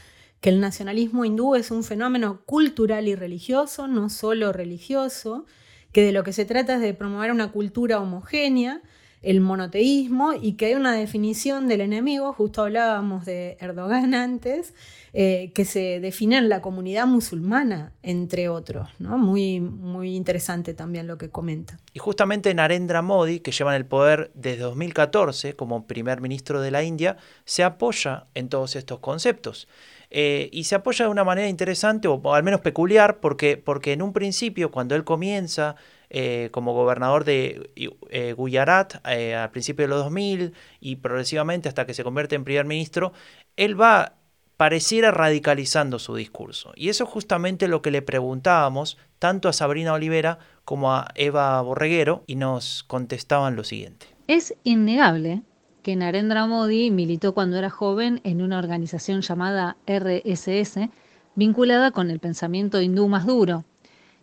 que 0.42 0.50
el 0.50 0.60
nacionalismo 0.60 1.24
hindú 1.24 1.54
es 1.54 1.70
un 1.70 1.84
fenómeno 1.84 2.42
cultural 2.44 3.08
y 3.08 3.14
religioso, 3.14 3.88
no 3.88 4.10
solo 4.10 4.52
religioso, 4.52 5.46
que 5.90 6.02
de 6.02 6.12
lo 6.12 6.22
que 6.22 6.34
se 6.34 6.44
trata 6.44 6.74
es 6.74 6.80
de 6.82 6.92
promover 6.92 7.32
una 7.32 7.50
cultura 7.50 7.98
homogénea, 7.98 8.82
el 9.22 9.40
monoteísmo 9.40 10.32
y 10.34 10.52
que 10.52 10.66
hay 10.66 10.74
una 10.74 10.92
definición 10.92 11.68
del 11.68 11.80
enemigo, 11.80 12.32
justo 12.32 12.62
hablábamos 12.62 13.24
de 13.24 13.56
Erdogan 13.60 14.14
antes, 14.14 14.74
eh, 15.12 15.50
que 15.54 15.64
se 15.64 15.98
define 16.00 16.36
en 16.36 16.48
la 16.48 16.60
comunidad 16.60 17.06
musulmana, 17.06 17.92
entre 18.02 18.48
otros. 18.48 18.88
¿no? 18.98 19.16
Muy, 19.18 19.60
muy 19.60 20.14
interesante 20.14 20.74
también 20.74 21.06
lo 21.06 21.16
que 21.16 21.30
comenta. 21.30 21.78
Y 21.94 21.98
justamente 21.98 22.52
Narendra 22.54 23.02
Modi, 23.02 23.40
que 23.40 23.50
lleva 23.50 23.74
en 23.74 23.78
el 23.78 23.86
poder 23.86 24.30
desde 24.34 24.62
2014 24.62 25.56
como 25.56 25.86
primer 25.86 26.20
ministro 26.20 26.60
de 26.60 26.70
la 26.70 26.82
India, 26.82 27.16
se 27.44 27.64
apoya 27.64 28.26
en 28.34 28.48
todos 28.48 28.76
estos 28.76 29.00
conceptos. 29.00 29.68
Eh, 30.10 30.50
y 30.52 30.64
se 30.64 30.74
apoya 30.74 31.06
de 31.06 31.10
una 31.10 31.24
manera 31.24 31.48
interesante, 31.48 32.06
o 32.08 32.34
al 32.34 32.42
menos 32.42 32.60
peculiar, 32.60 33.18
porque, 33.18 33.56
porque 33.56 33.92
en 33.92 34.02
un 34.02 34.12
principio, 34.12 34.70
cuando 34.70 34.94
él 34.94 35.04
comienza 35.04 35.76
eh, 36.10 36.48
como 36.52 36.72
gobernador 36.74 37.24
de 37.24 37.70
eh, 38.10 38.32
Gujarat 38.32 39.04
al 39.06 39.50
principio 39.50 39.84
de 39.84 39.88
los 39.88 40.04
2000 40.04 40.52
y 40.80 40.96
progresivamente 40.96 41.68
hasta 41.68 41.86
que 41.86 41.94
se 41.94 42.04
convierte 42.04 42.34
en 42.34 42.44
primer 42.44 42.64
ministro, 42.66 43.12
él 43.56 43.80
va 43.80 44.16
pareciera 44.56 45.10
radicalizando 45.10 45.98
su 45.98 46.14
discurso. 46.14 46.72
Y 46.76 46.88
eso 46.88 47.04
es 47.04 47.10
justamente 47.10 47.68
lo 47.68 47.82
que 47.82 47.90
le 47.90 48.02
preguntábamos 48.02 48.96
tanto 49.18 49.48
a 49.48 49.52
Sabrina 49.52 49.92
Olivera 49.92 50.38
como 50.64 50.92
a 50.92 51.08
Eva 51.14 51.60
Borreguero 51.60 52.24
y 52.26 52.36
nos 52.36 52.82
contestaban 52.84 53.56
lo 53.56 53.64
siguiente. 53.64 54.06
Es 54.26 54.54
innegable 54.64 55.42
que 55.82 55.94
Narendra 55.94 56.46
Modi 56.46 56.90
militó 56.90 57.32
cuando 57.32 57.58
era 57.58 57.70
joven 57.70 58.20
en 58.24 58.42
una 58.42 58.58
organización 58.58 59.20
llamada 59.20 59.76
RSS, 59.86 60.88
vinculada 61.34 61.90
con 61.90 62.10
el 62.10 62.18
pensamiento 62.18 62.80
hindú 62.80 63.08
más 63.08 63.26
duro, 63.26 63.64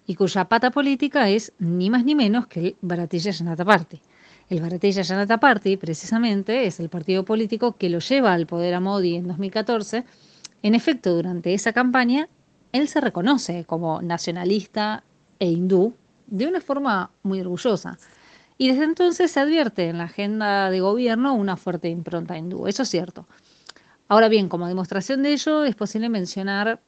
y 0.06 0.16
cuya 0.16 0.46
pata 0.46 0.72
política 0.72 1.30
es 1.30 1.54
ni 1.60 1.90
más 1.90 2.04
ni 2.04 2.16
menos 2.16 2.48
que 2.48 2.60
el 2.60 2.76
Bharatiya 2.82 3.34
Janata 3.34 3.66
Party. 3.66 4.02
El 4.50 4.62
Bharatiya 4.62 5.04
Janata 5.04 5.40
Party, 5.40 5.78
precisamente, 5.78 6.66
es 6.66 6.80
el 6.80 6.90
partido 6.90 7.24
político 7.24 7.78
que 7.78 7.90
lo 7.90 8.00
lleva 8.00 8.34
al 8.34 8.46
poder 8.46 8.74
a 8.74 8.80
Modi 8.80 9.16
en 9.16 9.28
2014. 9.28 10.04
En 10.62 10.76
efecto, 10.76 11.16
durante 11.16 11.54
esa 11.54 11.74
campaña, 11.74 12.28
él 12.72 12.88
se 12.88 13.02
reconoce 13.02 13.66
como 13.66 14.02
nacionalista 14.02 15.04
e 15.40 15.50
hindú 15.50 15.96
de 16.28 16.48
una 16.48 16.62
forma 16.62 17.12
muy 17.22 17.40
orgullosa. 17.42 17.98
Y 18.58 18.68
desde 18.70 18.84
entonces 18.84 19.32
se 19.32 19.40
advierte 19.40 19.90
en 19.90 19.98
la 19.98 20.06
agenda 20.06 20.70
de 20.70 20.80
gobierno 20.80 21.34
una 21.34 21.58
fuerte 21.58 21.90
impronta 21.90 22.38
hindú, 22.38 22.68
eso 22.68 22.84
es 22.84 22.90
cierto. 22.90 23.28
Ahora 24.08 24.30
bien, 24.30 24.50
como 24.50 24.68
demostración 24.68 25.24
de 25.24 25.34
ello, 25.34 25.64
es 25.64 25.76
posible 25.76 26.10
mencionar 26.10 26.82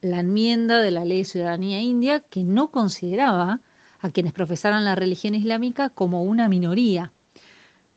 la 0.00 0.20
enmienda 0.20 0.80
de 0.80 0.90
la 0.90 1.04
ley 1.04 1.18
de 1.18 1.24
ciudadanía 1.24 1.80
india 1.80 2.20
que 2.20 2.44
no 2.44 2.70
consideraba 2.70 3.60
a 4.00 4.10
quienes 4.10 4.32
profesaran 4.32 4.84
la 4.84 4.94
religión 4.94 5.34
islámica 5.34 5.90
como 5.90 6.22
una 6.22 6.48
minoría. 6.48 7.12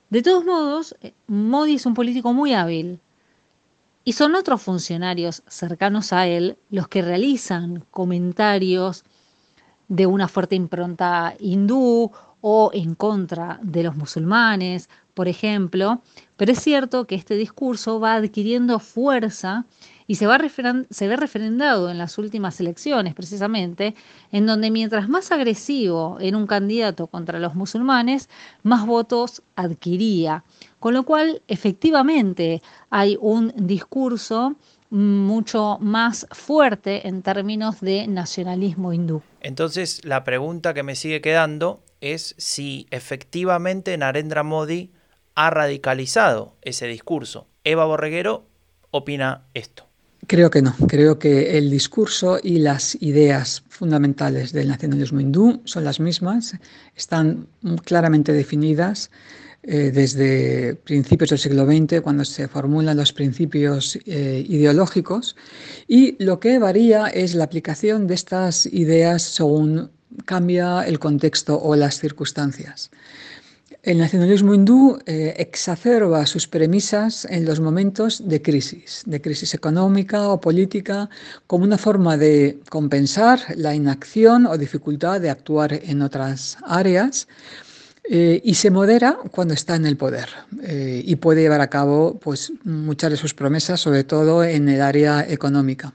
De 0.10 0.22
todos 0.22 0.44
modos, 0.44 0.96
eh, 1.02 1.14
Modi 1.28 1.76
es 1.76 1.86
un 1.86 1.94
político 1.94 2.34
muy 2.34 2.54
hábil 2.54 3.00
y 4.04 4.14
son 4.14 4.36
otros 4.36 4.62
funcionarios 4.62 5.44
cercanos 5.48 6.12
a 6.12 6.28
él 6.28 6.58
los 6.70 6.88
que 6.88 7.02
realizan 7.02 7.86
comentarios 7.92 9.04
de 9.88 10.08
una 10.08 10.28
fuerte 10.28 10.56
impronta 10.56 11.36
hindú 11.40 12.12
o 12.42 12.72
en 12.74 12.96
contra 12.96 13.60
de 13.62 13.84
los 13.84 13.96
musulmanes, 13.96 14.90
por 15.14 15.28
ejemplo, 15.28 16.02
pero 16.38 16.52
es 16.52 16.60
cierto 16.60 17.06
que 17.06 17.16
este 17.16 17.36
discurso 17.36 18.00
va 18.00 18.16
adquiriendo 18.16 18.80
fuerza 18.80 19.66
y 20.08 20.16
se, 20.16 20.28
va 20.28 20.40
se 20.90 21.08
ve 21.08 21.16
referendado 21.16 21.90
en 21.90 21.98
las 21.98 22.18
últimas 22.18 22.60
elecciones, 22.60 23.14
precisamente, 23.14 23.96
en 24.32 24.46
donde 24.46 24.72
mientras 24.72 25.10
más 25.10 25.32
agresivo 25.32 26.18
era 26.20 26.38
un 26.38 26.48
candidato 26.48 27.08
contra 27.08 27.40
los 27.40 27.56
musulmanes, 27.56 28.30
más 28.64 28.86
votos 28.86 29.42
adquiría. 29.56 30.44
Con 30.80 30.94
lo 30.94 31.04
cual, 31.04 31.42
efectivamente, 31.48 32.62
hay 32.90 33.18
un 33.22 33.54
discurso 33.56 34.56
mucho 34.90 35.78
más 35.80 36.28
fuerte 36.32 37.08
en 37.08 37.22
términos 37.22 37.80
de 37.80 38.08
nacionalismo 38.08 38.92
hindú. 38.92 39.22
Entonces, 39.40 40.04
la 40.04 40.24
pregunta 40.24 40.74
que 40.74 40.84
me 40.84 40.96
sigue 40.96 41.22
quedando 41.22 41.82
es 42.02 42.36
si 42.38 42.88
efectivamente 42.92 43.98
Narendra 43.98 44.44
Modi 44.44 44.92
ha 45.36 45.50
radicalizado 45.50 46.56
ese 46.62 46.88
discurso. 46.88 47.48
Eva 47.64 47.86
Borreguero 47.86 48.46
opina 48.92 49.46
esto. 49.54 49.91
Creo 50.32 50.50
que 50.50 50.62
no. 50.62 50.74
Creo 50.88 51.20
que 51.20 51.58
el 51.58 51.70
discurso 51.70 52.40
y 52.42 52.60
las 52.60 52.96
ideas 53.02 53.64
fundamentales 53.68 54.54
del 54.54 54.70
nacionalismo 54.70 55.20
hindú 55.20 55.60
son 55.66 55.84
las 55.84 56.00
mismas, 56.00 56.56
están 56.96 57.48
claramente 57.84 58.32
definidas 58.32 59.12
eh, 59.64 59.92
desde 59.94 60.76
principios 60.76 61.32
del 61.32 61.40
siglo 61.40 61.66
XX, 61.66 62.00
cuando 62.00 62.24
se 62.24 62.48
formulan 62.48 62.96
los 62.96 63.12
principios 63.12 64.00
eh, 64.06 64.46
ideológicos, 64.48 65.36
y 65.86 66.16
lo 66.24 66.40
que 66.40 66.60
varía 66.60 67.08
es 67.08 67.36
la 67.36 67.44
aplicación 67.44 68.08
de 68.08 68.14
estas 68.14 68.66
ideas 68.68 69.24
según 69.24 69.92
cambia 70.24 70.84
el 70.84 70.98
contexto 70.98 71.62
o 71.62 71.76
las 71.76 72.00
circunstancias. 72.00 72.90
El 73.84 73.98
nacionalismo 73.98 74.54
hindú 74.54 75.00
eh, 75.06 75.34
exacerba 75.38 76.26
sus 76.26 76.48
premisas 76.48 77.26
en 77.26 77.46
los 77.46 77.60
momentos 77.60 78.28
de 78.28 78.42
crisis, 78.42 79.02
de 79.06 79.22
crisis 79.22 79.54
económica 79.54 80.30
o 80.30 80.40
política, 80.40 81.10
como 81.48 81.64
una 81.64 81.78
forma 81.78 82.16
de 82.16 82.60
compensar 82.70 83.40
la 83.56 83.74
inacción 83.74 84.46
o 84.46 84.58
dificultad 84.58 85.20
de 85.20 85.32
actuar 85.32 85.74
en 85.74 86.04
otras 86.04 86.58
áreas, 86.64 87.28
eh, 88.04 88.42
y 88.44 88.56
se 88.56 88.72
modera 88.72 89.18
cuando 89.32 89.54
está 89.54 89.76
en 89.76 89.86
el 89.86 89.96
poder 89.96 90.28
eh, 90.64 91.02
y 91.06 91.16
puede 91.16 91.42
llevar 91.42 91.62
a 91.62 91.70
cabo 91.70 92.20
pues, 92.20 92.52
muchas 92.64 93.12
de 93.12 93.18
sus 93.18 93.34
promesas, 93.34 93.80
sobre 93.80 94.04
todo 94.04 94.44
en 94.44 94.70
el 94.70 94.82
área 94.82 95.26
económica. 95.28 95.94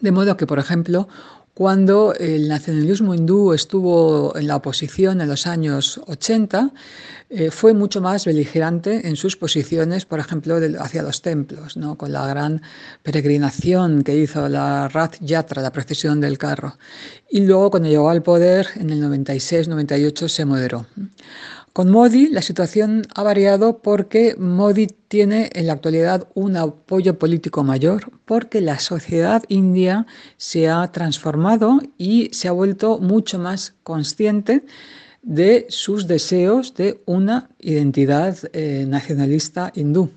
De 0.00 0.12
modo 0.12 0.36
que, 0.36 0.46
por 0.46 0.58
ejemplo, 0.58 1.08
cuando 1.54 2.14
el 2.14 2.48
nacionalismo 2.48 3.14
hindú 3.14 3.52
estuvo 3.52 4.36
en 4.36 4.48
la 4.48 4.56
oposición 4.56 5.20
en 5.20 5.28
los 5.28 5.46
años 5.46 6.00
80, 6.08 6.72
eh, 7.30 7.50
fue 7.52 7.72
mucho 7.72 8.00
más 8.00 8.24
beligerante 8.24 9.08
en 9.08 9.14
sus 9.14 9.36
posiciones, 9.36 10.04
por 10.04 10.18
ejemplo, 10.18 10.56
hacia 10.80 11.02
los 11.02 11.22
templos, 11.22 11.76
¿no? 11.76 11.96
con 11.96 12.12
la 12.12 12.26
gran 12.26 12.60
peregrinación 13.04 14.02
que 14.02 14.16
hizo 14.16 14.48
la 14.48 14.88
Rath 14.88 15.16
Yatra, 15.20 15.62
la 15.62 15.72
procesión 15.72 16.20
del 16.20 16.38
carro. 16.38 16.76
Y 17.30 17.40
luego, 17.40 17.70
cuando 17.70 17.88
llegó 17.88 18.10
al 18.10 18.22
poder, 18.22 18.68
en 18.74 18.90
el 18.90 19.00
96-98, 19.02 20.28
se 20.28 20.44
moderó. 20.44 20.86
Con 21.74 21.90
Modi 21.90 22.28
la 22.28 22.40
situación 22.40 23.02
ha 23.16 23.24
variado 23.24 23.78
porque 23.78 24.36
Modi 24.38 24.86
tiene 24.86 25.50
en 25.54 25.66
la 25.66 25.72
actualidad 25.72 26.28
un 26.34 26.56
apoyo 26.56 27.18
político 27.18 27.64
mayor 27.64 28.12
porque 28.26 28.60
la 28.60 28.78
sociedad 28.78 29.42
india 29.48 30.06
se 30.36 30.68
ha 30.68 30.86
transformado 30.92 31.80
y 31.98 32.30
se 32.32 32.46
ha 32.46 32.52
vuelto 32.52 33.00
mucho 33.00 33.40
más 33.40 33.74
consciente 33.82 34.62
de 35.22 35.66
sus 35.68 36.06
deseos 36.06 36.74
de 36.74 37.02
una 37.06 37.50
identidad 37.58 38.38
eh, 38.52 38.84
nacionalista 38.86 39.72
hindú. 39.74 40.10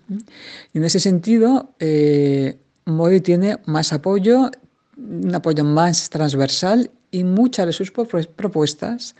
en 0.75 0.83
ese 0.83 0.99
sentido, 0.99 1.73
eh, 1.79 2.59
Modi 2.85 3.19
tiene 3.19 3.57
más 3.65 3.93
apoyo, 3.93 4.51
un 4.95 5.33
apoyo 5.33 5.63
más 5.63 6.11
transversal 6.11 6.91
y 7.09 7.23
muchas 7.23 7.65
de 7.65 7.73
sus 7.73 7.89
propuestas 7.89 9.15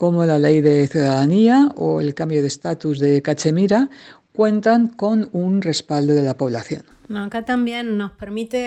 como 0.00 0.24
la 0.24 0.38
ley 0.38 0.62
de 0.62 0.86
ciudadanía 0.86 1.68
o 1.76 2.00
el 2.00 2.14
cambio 2.14 2.40
de 2.40 2.48
estatus 2.48 2.98
de 3.00 3.20
Cachemira, 3.20 3.90
cuentan 4.32 4.88
con 4.88 5.28
un 5.32 5.60
respaldo 5.60 6.14
de 6.14 6.22
la 6.22 6.38
población. 6.38 6.84
acá 7.14 7.44
también 7.44 7.98
nos 7.98 8.12
permite 8.12 8.60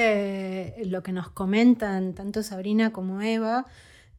eh, 0.80 0.86
lo 0.86 1.02
que 1.02 1.12
nos 1.12 1.30
comentan 1.32 2.14
tanto 2.14 2.44
Sabrina 2.44 2.94
como 2.94 3.24
Eva, 3.24 3.66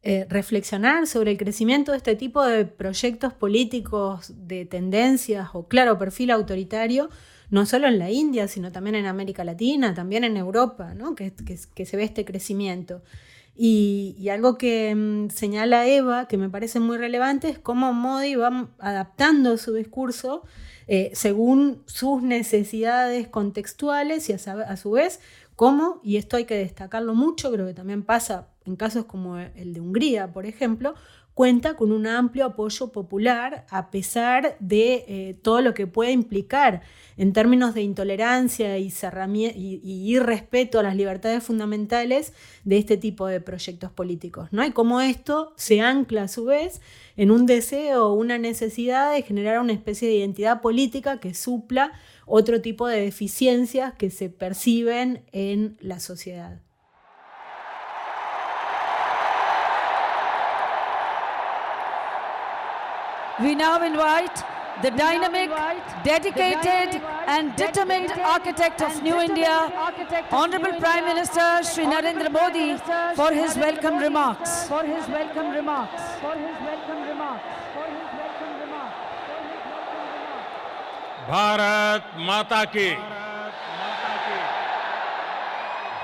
eh, 0.03 0.25
reflexionar 0.27 1.07
sobre 1.07 1.31
el 1.31 1.37
crecimiento 1.37 1.93
de 1.93 1.99
este 1.99 2.17
tipo 2.17 2.43
de 2.43 2.65
proyectos 2.65 3.31
políticos 3.31 4.33
de 4.35 4.65
tendencias 4.65 5.51
o 5.53 5.69
claro 5.69 5.97
perfil 5.97 6.31
autoritario, 6.31 7.09
no 7.49 7.65
solo 7.65 7.87
en 7.87 7.97
la 7.97 8.11
India, 8.11 8.49
sino 8.49 8.73
también 8.73 8.95
en 8.95 9.05
América 9.05 9.45
Latina, 9.45 9.93
también 9.93 10.25
en 10.25 10.35
Europa, 10.35 10.93
¿no? 10.93 11.15
que, 11.15 11.31
que 11.75 11.85
se 11.85 11.95
ve 11.95 12.03
este 12.03 12.25
crecimiento. 12.25 13.03
Y, 13.57 14.27
algo 14.29 14.57
que 14.57 14.93
mm, 14.93 15.29
señala 15.29 15.87
Eva, 15.87 16.27
que 16.27 16.37
me 16.37 16.49
parece 16.49 16.79
muy 16.79 16.97
relevante, 16.97 17.47
es 17.49 17.59
cómo 17.59 17.93
Modi 17.93 18.35
va 18.35 18.69
adaptando 18.79 19.57
su 19.57 19.73
discurso 19.73 20.43
eh, 20.87 21.11
según 21.13 21.81
sus 21.85 22.21
necesidades 22.21 23.27
contextuales 23.27 24.29
y 24.29 24.33
a, 24.33 24.77
su 24.77 24.91
vez 24.91 25.19
cómo, 25.55 25.99
y 26.03 26.17
esto 26.17 26.37
hay 26.37 26.45
que 26.45 26.57
destacarlo 26.57 27.15
mucho, 27.15 27.51
creo 27.51 27.65
que 27.65 27.73
también 27.73 28.03
pasa 28.03 28.49
en 28.65 28.75
casos 28.75 29.05
como 29.05 29.37
el 29.37 29.73
de 29.73 29.79
Hungría, 29.79 30.31
por 30.31 30.45
ejemplo, 30.45 30.93
cuenta 31.35 31.75
con 31.75 31.91
un 31.91 32.07
amplio 32.07 32.45
apoyo 32.45 32.93
popular 32.93 33.65
a 33.69 33.91
pesar 33.91 34.55
de 34.61 35.03
eh, 35.07 35.37
todo 35.43 35.61
lo 35.61 35.73
que 35.73 35.85
puede 35.85 36.11
implicar 36.11 36.81
en 37.17 37.33
términos 37.33 37.75
de 37.75 37.81
intolerancia 37.81 38.77
y, 38.77 38.91
y, 39.55 40.15
irrespeto 40.15 40.79
a 40.79 40.83
las 40.83 40.95
libertades 40.95 41.43
fundamentales 41.43 42.33
de 42.63 42.77
este 42.77 42.95
tipo 42.95 43.27
de 43.27 43.41
proyectos 43.41 43.91
políticos. 43.91 44.47
¿no? 44.51 44.65
Y 44.65 44.71
cómo 44.71 45.01
esto 45.01 45.53
se 45.57 45.81
ancla 45.81 46.23
a 46.23 46.27
su 46.29 46.45
vez 46.45 46.81
en 47.17 47.31
un 47.31 47.45
deseo 47.45 48.07
o 48.07 48.13
una 48.13 48.37
necesidad 48.37 49.13
de 49.13 49.21
generar 49.21 49.59
una 49.59 49.73
especie 49.73 50.07
de 50.07 50.15
identidad 50.15 50.61
política 50.61 51.19
que 51.19 51.33
supla 51.33 51.91
otro 52.25 52.61
tipo 52.61 52.87
de 52.87 53.01
deficiencias 53.01 53.93
que 53.93 54.09
se 54.09 54.29
perciben 54.29 55.25
en 55.33 55.75
la 55.81 55.99
sociedad. 55.99 56.64
We 63.40 63.54
now 63.54 63.82
invite 63.82 64.42
the 64.82 64.90
dynamic, 64.90 65.50
dedicated 66.04 67.02
and 67.26 67.54
determined 67.56 68.10
architect 68.12 68.82
of 68.82 69.02
New 69.02 69.18
India, 69.20 69.72
Honorable 70.30 70.78
Prime 70.80 71.04
Minister 71.04 71.62
Sri 71.62 71.84
Narendra 71.84 72.30
Modi 72.30 72.76
for 73.14 73.32
his 73.32 73.56
welcome 73.56 73.98
remarks. 73.98 74.68
For 74.68 74.82
his 74.84 75.06
welcome 75.08 75.50
remarks. 75.50 76.02
For 76.20 76.34
his 76.34 76.56
welcome 76.68 77.02
remarks. 77.08 77.52
For 77.74 77.86
his 77.96 78.08
welcome 78.20 78.60
remarks. 78.60 79.06
Bharat 81.30 82.04
माता 82.26 82.64
की 82.74 82.88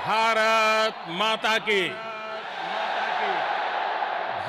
भारत 0.05 1.09
माता 1.21 1.57
की 1.67 1.81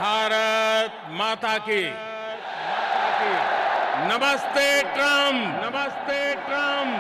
भारत 0.01 1.01
माता 1.21 1.57
की 1.69 1.83
Namaste 3.94 4.88
Trump. 4.96 5.62
Namaste 5.62 6.36
Trump. 6.48 6.94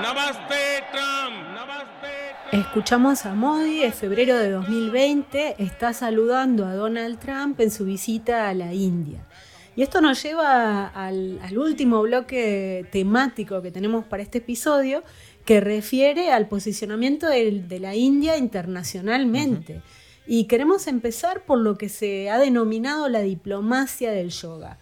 Namaste 0.00 0.84
Trump. 0.92 1.34
Namaste 1.54 2.56
Escuchamos 2.56 3.26
a 3.26 3.34
Modi 3.34 3.82
en 3.82 3.92
febrero 3.92 4.38
de 4.38 4.50
2020, 4.50 5.56
está 5.58 5.92
saludando 5.92 6.66
a 6.66 6.74
Donald 6.74 7.18
Trump 7.18 7.58
en 7.60 7.72
su 7.72 7.84
visita 7.84 8.48
a 8.48 8.54
la 8.54 8.72
India. 8.72 9.26
Y 9.74 9.82
esto 9.82 10.00
nos 10.00 10.22
lleva 10.22 10.86
al, 10.86 11.40
último 11.58 12.00
bloque 12.02 12.86
temático 12.92 13.60
que 13.60 13.72
tenemos 13.72 14.04
para 14.04 14.22
este 14.22 14.38
episodio, 14.38 15.02
que 15.44 15.60
refiere 15.60 16.30
al 16.30 16.46
posicionamiento 16.46 17.26
de, 17.26 17.78
la 17.80 17.96
India 17.96 18.36
internacionalmente. 18.36 19.82
Y 20.28 20.44
queremos 20.44 20.86
empezar 20.86 21.44
por 21.44 21.58
lo 21.58 21.76
que 21.76 21.88
se 21.88 22.30
ha 22.30 22.38
denominado 22.38 23.08
la 23.08 23.20
diplomacia 23.20 24.12
del 24.12 24.30
yoga. 24.30 24.78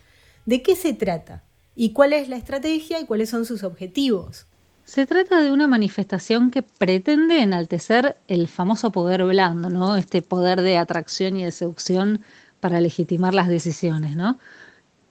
¿De 0.47 0.63
qué 0.63 0.77
se 0.77 0.95
trata? 0.95 1.43
¿Y 1.75 1.93
cuál 1.93 2.13
es 2.13 2.29
la 2.29 2.37
estrategia 2.37 3.01
y 3.01 3.07
cuáles 3.07 3.31
son 3.31 3.45
sus 3.45 3.63
objetivos? 3.63 4.47
Se 4.85 5.07
trata 5.07 5.41
de 5.41 5.53
una 5.53 5.69
manifestación 5.69 6.51
que 6.51 6.63
pretende 6.63 7.43
enaltecer 7.43 8.17
el 8.27 8.49
famoso 8.49 8.91
poder 8.91 9.25
blando, 9.25 9.71
¿no? 9.71 9.97
Este 9.97 10.21
poder 10.21 10.63
de 10.63 10.79
atracción 10.79 11.37
y 11.37 11.45
de 11.45 11.53
seducción 11.53 12.23
para 12.59 12.81
legitimar 12.81 13.35
las 13.35 13.49
decisiones, 13.49 14.17
¿no? 14.17 14.39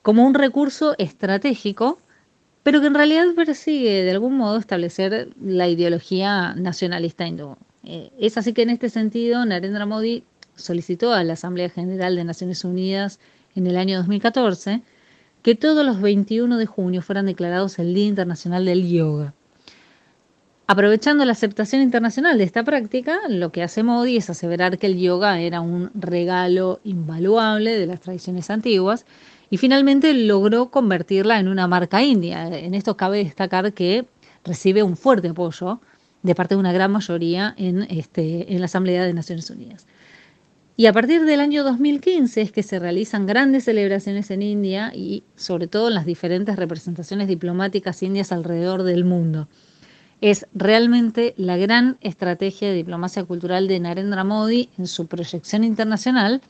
Como 0.02 0.26
un 0.26 0.34
recurso 0.34 0.96
estratégico, 0.98 2.00
pero 2.64 2.82
que 2.82 2.88
en 2.88 2.96
realidad 2.96 3.26
persigue 3.36 4.04
de 4.04 4.12
algún 4.12 4.36
modo 4.36 4.58
establecer 4.58 5.30
la 5.42 5.68
ideología 5.68 6.54
nacionalista 6.56 7.26
hindú. 7.26 7.56
Eh, 7.84 8.12
es 8.20 8.38
así 8.38 8.54
que 8.54 8.64
en 8.64 8.72
este 8.72 8.90
sentido 8.90 9.46
Narendra 9.46 9.86
Modi 9.86 10.24
solicitó 10.56 11.14
a 11.14 11.24
la 11.24 11.34
Asamblea 11.34 11.70
General 11.70 12.16
de 12.16 12.26
Naciones 12.26 12.66
Unidas 12.66 13.20
en 13.56 13.66
el 13.66 13.78
año 13.78 13.98
2014 13.98 14.82
que 15.42 15.56
todos 15.56 15.86
los 15.86 16.02
21 16.02 16.58
de 16.58 16.66
junio 16.66 17.02
fueran 17.02 17.26
declarados 17.26 17.80
el 17.80 17.94
Día 17.94 18.08
Internacional 18.08 18.66
del 18.66 18.88
Yoga. 18.88 19.34
Aprovechando 20.72 21.26
la 21.26 21.32
aceptación 21.32 21.82
internacional 21.82 22.38
de 22.38 22.44
esta 22.44 22.64
práctica, 22.64 23.22
lo 23.28 23.52
que 23.52 23.64
hace 23.64 23.82
Modi 23.82 24.18
es 24.18 24.30
aseverar 24.30 24.78
que 24.78 24.86
el 24.86 25.00
yoga 25.00 25.40
era 25.42 25.62
un 25.62 25.90
regalo 25.96 26.80
invaluable 26.84 27.76
de 27.76 27.88
las 27.88 28.02
tradiciones 28.02 28.52
antiguas 28.52 29.08
y 29.50 29.58
finalmente 29.58 30.14
logró 30.14 30.70
convertirla 30.70 31.40
en 31.40 31.48
una 31.48 31.68
marca 31.68 32.04
india. 32.04 32.56
En 32.56 32.76
esto 32.76 32.98
cabe 32.98 33.24
destacar 33.24 33.74
que 33.74 34.06
recibe 34.44 34.84
un 34.84 34.96
fuerte 34.96 35.30
apoyo 35.30 35.82
de 36.22 36.36
parte 36.36 36.54
de 36.54 36.60
una 36.60 36.72
gran 36.72 36.92
mayoría 36.92 37.56
en, 37.58 37.88
este, 37.90 38.54
en 38.54 38.60
la 38.60 38.66
Asamblea 38.66 39.06
de 39.06 39.14
Naciones 39.16 39.50
Unidas. 39.50 39.88
Y 40.80 40.86
a 40.86 40.94
partir 40.94 41.26
del 41.26 41.42
año 41.42 41.66
2015 41.66 42.40
es 42.40 42.54
que 42.54 42.64
se 42.64 42.80
realizan 42.80 43.26
grandes 43.26 43.66
celebraciones 43.66 44.32
en 44.32 44.42
India 44.42 44.94
y 44.96 45.26
sobre 45.36 45.68
todo 45.68 45.90
en 45.90 45.96
las 45.96 46.06
diferentes 46.06 46.56
representaciones 46.56 47.28
diplomáticas 47.28 48.02
indias 48.02 48.32
alrededor 48.32 48.84
del 48.84 49.04
mundo. 49.04 49.50
Es 50.22 50.48
realmente 50.54 51.34
la 51.36 51.58
gran 51.58 51.98
estrategia 52.00 52.70
de 52.70 52.76
diplomacia 52.76 53.26
cultural 53.26 53.68
de 53.68 53.82
Narendra 53.82 54.24
Modi 54.24 54.70
en 54.78 54.88
su 54.88 55.08
proyección 55.08 55.66
internacional, 55.66 56.42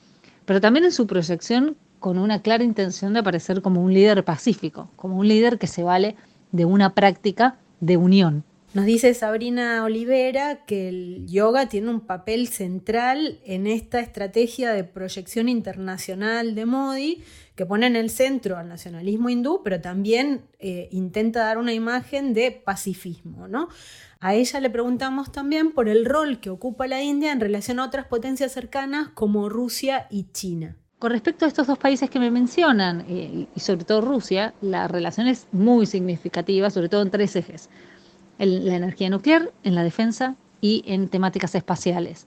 pero 0.46 0.62
también 0.62 0.86
en 0.86 0.92
su 0.92 1.08
proyección 1.08 1.76
con 1.98 2.20
una 2.20 2.44
clara 2.44 2.64
intención 2.64 3.14
de 3.14 3.22
aparecer 3.22 3.64
como 3.64 3.82
un 3.82 3.96
líder 3.96 4.24
pacífico, 4.24 4.92
como 4.96 5.18
un 5.18 5.28
líder 5.28 5.58
que 5.58 5.66
se 5.66 5.82
vale 5.82 6.16
de 6.52 6.66
una 6.66 6.94
práctica 6.94 7.58
de 7.80 7.98
unión. 7.98 8.44
Nos 8.72 8.86
dice 8.86 9.16
Sabrina 9.16 9.84
Olivera 9.84 10.64
que 10.66 10.90
el 10.90 11.26
yoga 11.26 11.68
tiene 11.68 11.90
un 11.90 12.02
papel 12.02 12.48
central 12.48 13.40
en 13.44 13.66
esta 13.66 14.00
estrategia 14.00 14.74
de 14.74 14.84
proyección 14.84 15.50
internacional 15.50 16.54
de 16.54 16.68
Modi, 16.68 17.24
que 17.56 17.66
pone 17.66 17.88
en 17.88 17.96
el 17.96 18.12
centro 18.12 18.58
al 18.58 18.70
nacionalismo 18.70 19.30
hindú, 19.30 19.62
pero 19.64 19.82
también 19.82 20.44
eh, 20.60 20.88
intenta 20.92 21.46
dar 21.46 21.58
una 21.58 21.74
imagen 21.74 22.36
de 22.36 22.52
pacifismo. 22.52 23.48
¿no? 23.48 23.70
A 24.20 24.36
ella 24.36 24.60
le 24.60 24.70
preguntamos 24.70 25.32
también 25.32 25.72
por 25.72 25.90
el 25.90 26.06
rol 26.06 26.40
que 26.40 26.52
ocupa 26.52 26.86
la 26.86 27.02
India 27.02 27.32
en 27.32 27.40
relación 27.40 27.80
a 27.80 27.86
otras 27.86 28.06
potencias 28.06 28.52
cercanas 28.52 29.10
como 29.16 29.50
Rusia 29.50 30.06
y 30.12 30.32
China. 30.32 30.78
Con 31.00 31.10
respecto 31.10 31.46
a 31.46 31.48
estos 31.48 31.66
dos 31.66 31.80
países 31.80 32.08
que 32.12 32.20
me 32.20 32.30
mencionan, 32.30 33.04
eh, 33.10 33.48
y 33.56 33.60
sobre 33.60 33.86
todo 33.86 34.02
Rusia, 34.02 34.54
la 34.62 34.88
relación 34.88 35.26
es 35.26 35.48
muy 35.52 35.88
significativa, 35.88 36.70
sobre 36.70 36.90
todo 36.90 37.02
en 37.02 37.10
tres 37.10 37.36
ejes 37.36 37.70
en 38.40 38.66
la 38.66 38.76
energía 38.76 39.10
nuclear, 39.10 39.52
en 39.64 39.76
la 39.76 39.84
defensa 39.84 40.36
y 40.62 40.84
en 40.88 41.10
temáticas 41.10 41.54
espaciales. 41.56 42.26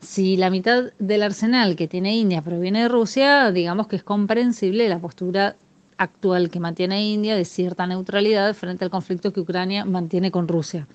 Si 0.00 0.36
la 0.36 0.50
mitad 0.50 0.92
del 0.98 1.22
arsenal 1.22 1.76
que 1.76 1.86
tiene 1.86 2.16
India 2.16 2.42
proviene 2.42 2.82
de 2.82 2.88
Rusia, 2.88 3.52
digamos 3.52 3.86
que 3.86 3.96
es 3.96 4.02
comprensible 4.02 4.88
la 4.88 4.98
postura 4.98 5.56
actual 5.98 6.48
que 6.48 6.58
mantiene 6.58 7.04
India 7.04 7.36
de 7.36 7.44
cierta 7.44 7.86
neutralidad 7.86 8.54
frente 8.54 8.84
al 8.84 8.90
conflicto 8.90 9.32
que 9.32 9.40
Ucrania 9.40 9.84
mantiene 9.84 10.30
con 10.30 10.48
Rusia. 10.48 10.88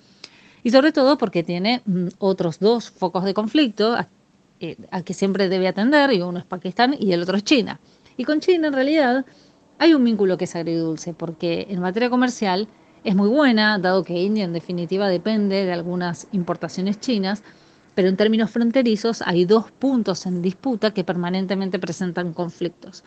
Y 0.64 0.70
sobre 0.70 0.90
todo 0.90 1.16
porque 1.16 1.44
tiene 1.44 1.82
mm, 1.86 2.08
otros 2.18 2.58
dos 2.58 2.90
focos 2.90 3.24
de 3.24 3.32
conflicto 3.32 3.94
a, 3.94 4.08
eh, 4.58 4.76
que 5.04 5.14
siempre 5.14 5.48
debe 5.48 5.68
atender, 5.68 6.12
y 6.12 6.20
uno 6.22 6.40
es 6.40 6.44
Pakistán 6.44 6.96
y 6.98 7.12
el 7.12 7.22
otro 7.22 7.36
es 7.36 7.44
China. 7.44 7.78
Y 8.16 8.24
con 8.24 8.40
China 8.40 8.66
en 8.66 8.72
realidad 8.72 9.24
hay 9.78 9.94
un 9.94 10.02
vínculo 10.02 10.36
que 10.36 10.44
es 10.44 10.56
agridulce, 10.56 11.14
porque 11.14 11.68
en 11.70 11.80
materia 11.80 12.10
comercial 12.10 12.66
es 13.06 13.14
muy 13.14 13.28
buena, 13.28 13.78
dado 13.78 14.02
que 14.02 14.20
India 14.20 14.42
en 14.42 14.52
definitiva 14.52 15.08
depende 15.08 15.64
de 15.64 15.72
algunas 15.72 16.26
importaciones 16.32 16.98
chinas, 16.98 17.40
pero 17.94 18.08
en 18.08 18.16
términos 18.16 18.50
fronterizos 18.50 19.22
hay 19.22 19.44
dos 19.44 19.70
puntos 19.70 20.26
en 20.26 20.42
disputa 20.42 20.92
que 20.92 21.04
permanentemente 21.04 21.78
presentan 21.78 22.32
conflictos. 22.32 23.04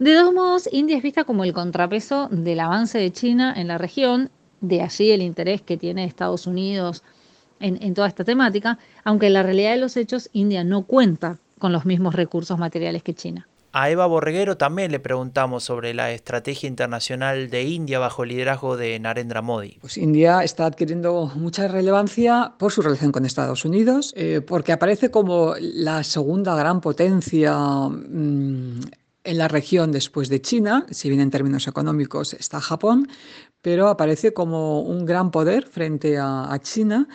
De 0.00 0.12
todos 0.14 0.34
modos, 0.34 0.68
India 0.72 0.96
es 0.96 1.04
vista 1.04 1.22
como 1.22 1.44
el 1.44 1.52
contrapeso 1.52 2.28
del 2.32 2.58
avance 2.58 2.98
de 2.98 3.12
China 3.12 3.54
en 3.56 3.68
la 3.68 3.78
región, 3.78 4.28
de 4.60 4.82
allí 4.82 5.12
el 5.12 5.22
interés 5.22 5.62
que 5.62 5.76
tiene 5.76 6.04
Estados 6.04 6.48
Unidos 6.48 7.04
en 7.60 7.94
toda 7.94 8.08
esta 8.08 8.24
temática, 8.24 8.78
aunque 9.04 9.28
en 9.28 9.34
la 9.34 9.44
realidad 9.44 9.70
de 9.70 9.78
los 9.78 9.96
hechos 9.96 10.30
India 10.32 10.64
no 10.64 10.82
cuenta 10.82 11.38
con 11.60 11.72
los 11.72 11.86
mismos 11.86 12.16
recursos 12.16 12.58
materiales 12.58 13.04
que 13.04 13.14
China. 13.14 13.47
A 13.72 13.90
Eva 13.90 14.06
Borreguero 14.06 14.56
también 14.56 14.90
le 14.90 14.98
preguntamos 14.98 15.64
sobre 15.64 15.92
la 15.94 16.10
estrategia 16.12 16.68
internacional 16.68 17.50
de 17.50 17.64
India 17.64 17.98
bajo 17.98 18.22
el 18.22 18.30
liderazgo 18.30 18.76
de 18.76 18.98
Narendra 18.98 19.42
Modi. 19.42 19.78
Pues 19.80 19.98
India 19.98 20.42
está 20.42 20.66
adquiriendo 20.66 21.30
mucha 21.34 21.68
relevancia 21.68 22.54
por 22.58 22.72
su 22.72 22.82
relación 22.82 23.12
con 23.12 23.26
Estados 23.26 23.64
Unidos, 23.64 24.14
eh, 24.16 24.40
porque 24.40 24.72
aparece 24.72 25.10
como 25.10 25.54
la 25.60 26.02
segunda 26.02 26.54
gran 26.56 26.80
potencia 26.80 27.54
mm, 27.56 28.80
en 29.24 29.38
la 29.38 29.48
región 29.48 29.92
después 29.92 30.30
de 30.30 30.40
China, 30.40 30.86
si 30.90 31.10
bien 31.10 31.20
en 31.20 31.30
términos 31.30 31.68
económicos 31.68 32.32
está 32.32 32.60
Japón, 32.60 33.08
pero 33.60 33.88
aparece 33.88 34.32
como 34.32 34.80
un 34.80 35.04
gran 35.04 35.30
poder 35.30 35.66
frente 35.66 36.16
a, 36.18 36.58
China 36.62 37.08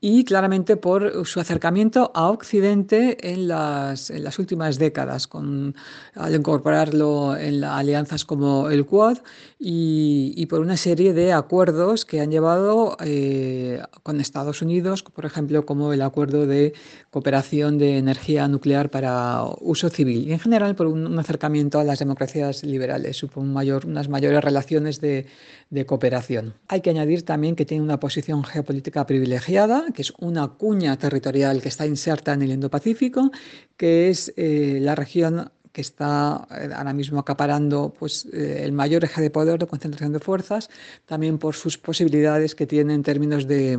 y 0.00 0.24
claramente 0.24 0.76
por 0.76 1.26
su 1.26 1.40
acercamiento 1.40 2.12
a 2.14 2.30
Occidente 2.30 3.16
en 3.32 3.48
las, 3.48 4.10
últimas 4.38 4.78
décadas, 4.78 5.26
con, 5.26 5.74
al 6.14 6.34
incorporarlo 6.34 7.36
en 7.36 7.64
alianzas 7.64 8.24
como 8.24 8.70
el 8.70 8.86
Quad 8.86 9.18
y, 9.58 10.46
por 10.46 10.60
una 10.60 10.76
serie 10.76 11.12
de 11.12 11.32
acuerdos 11.32 12.04
que 12.04 12.20
han 12.20 12.30
llevado 12.30 12.96
eh, 13.04 13.82
con 14.04 14.20
Estados 14.20 14.62
Unidos, 14.62 15.02
por 15.02 15.26
ejemplo, 15.26 15.66
como 15.66 15.92
el 15.92 16.02
acuerdo 16.02 16.46
de 16.46 16.74
cooperación 17.10 17.76
de 17.78 17.98
energía 17.98 18.46
nuclear 18.46 18.90
para 18.90 19.42
uso 19.60 19.88
civil 19.88 20.28
y 20.28 20.32
en 20.32 20.38
general 20.38 20.76
por 20.76 20.86
un, 20.86 21.18
acercamiento 21.18 21.80
a 21.80 21.84
las 21.84 21.98
democracias 21.98 22.62
liberales, 22.62 23.20
por 23.34 23.42
mayor, 23.42 23.84
unas 23.86 24.08
mayores 24.08 24.44
relaciones 24.44 25.00
de, 25.00 25.26
de 25.70 25.84
cooperación. 25.84 26.54
Hay 26.68 26.80
que 26.80 26.90
añadir 26.90 27.24
también 27.24 27.54
que 27.54 27.66
tiene 27.66 27.84
una 27.84 28.00
posición 28.00 28.42
geopolítica 28.42 29.06
privilegiada, 29.06 29.86
que 29.94 30.02
es 30.02 30.12
una 30.18 30.48
cuña 30.48 30.96
territorial 30.96 31.60
que 31.60 31.68
está 31.68 31.86
inserta 31.86 32.32
en 32.32 32.42
el 32.42 32.52
Indo-Pacífico, 32.52 33.30
que 33.76 34.08
es 34.08 34.32
eh, 34.36 34.78
la 34.80 34.94
región 34.94 35.50
que 35.78 35.82
está 35.82 36.44
eh, 36.50 36.70
ahora 36.74 36.92
mismo 36.92 37.20
acaparando 37.20 37.94
pues, 37.96 38.26
eh, 38.32 38.62
el 38.64 38.72
mayor 38.72 39.04
eje 39.04 39.22
de 39.22 39.30
poder 39.30 39.60
de 39.60 39.66
concentración 39.68 40.12
de 40.12 40.18
fuerzas, 40.18 40.68
también 41.06 41.38
por 41.38 41.54
sus 41.54 41.78
posibilidades 41.78 42.56
que 42.56 42.66
tiene 42.66 42.94
en 42.94 43.04
términos 43.04 43.46
de, 43.46 43.78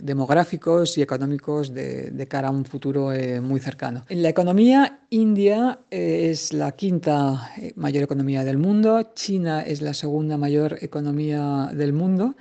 demográficos 0.00 0.96
y 0.96 1.02
económicos 1.02 1.74
de, 1.74 2.26
cara 2.28 2.46
a 2.46 2.50
un 2.52 2.64
futuro 2.64 3.10
muy 3.42 3.58
cercano. 3.58 4.04
En 4.08 4.22
la 4.22 4.28
economía, 4.28 5.00
India 5.10 5.80
es 5.90 6.52
la 6.52 6.70
quinta 6.72 7.50
mayor 7.74 8.04
economía 8.04 8.44
del 8.44 8.58
mundo, 8.58 9.10
China 9.14 9.62
es 9.62 9.82
la 9.82 9.94
segunda 9.94 10.36
mayor 10.36 10.78
economía 10.80 11.70
del 11.74 11.92
mundo 11.92 12.36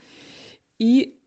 y 0.78 1.22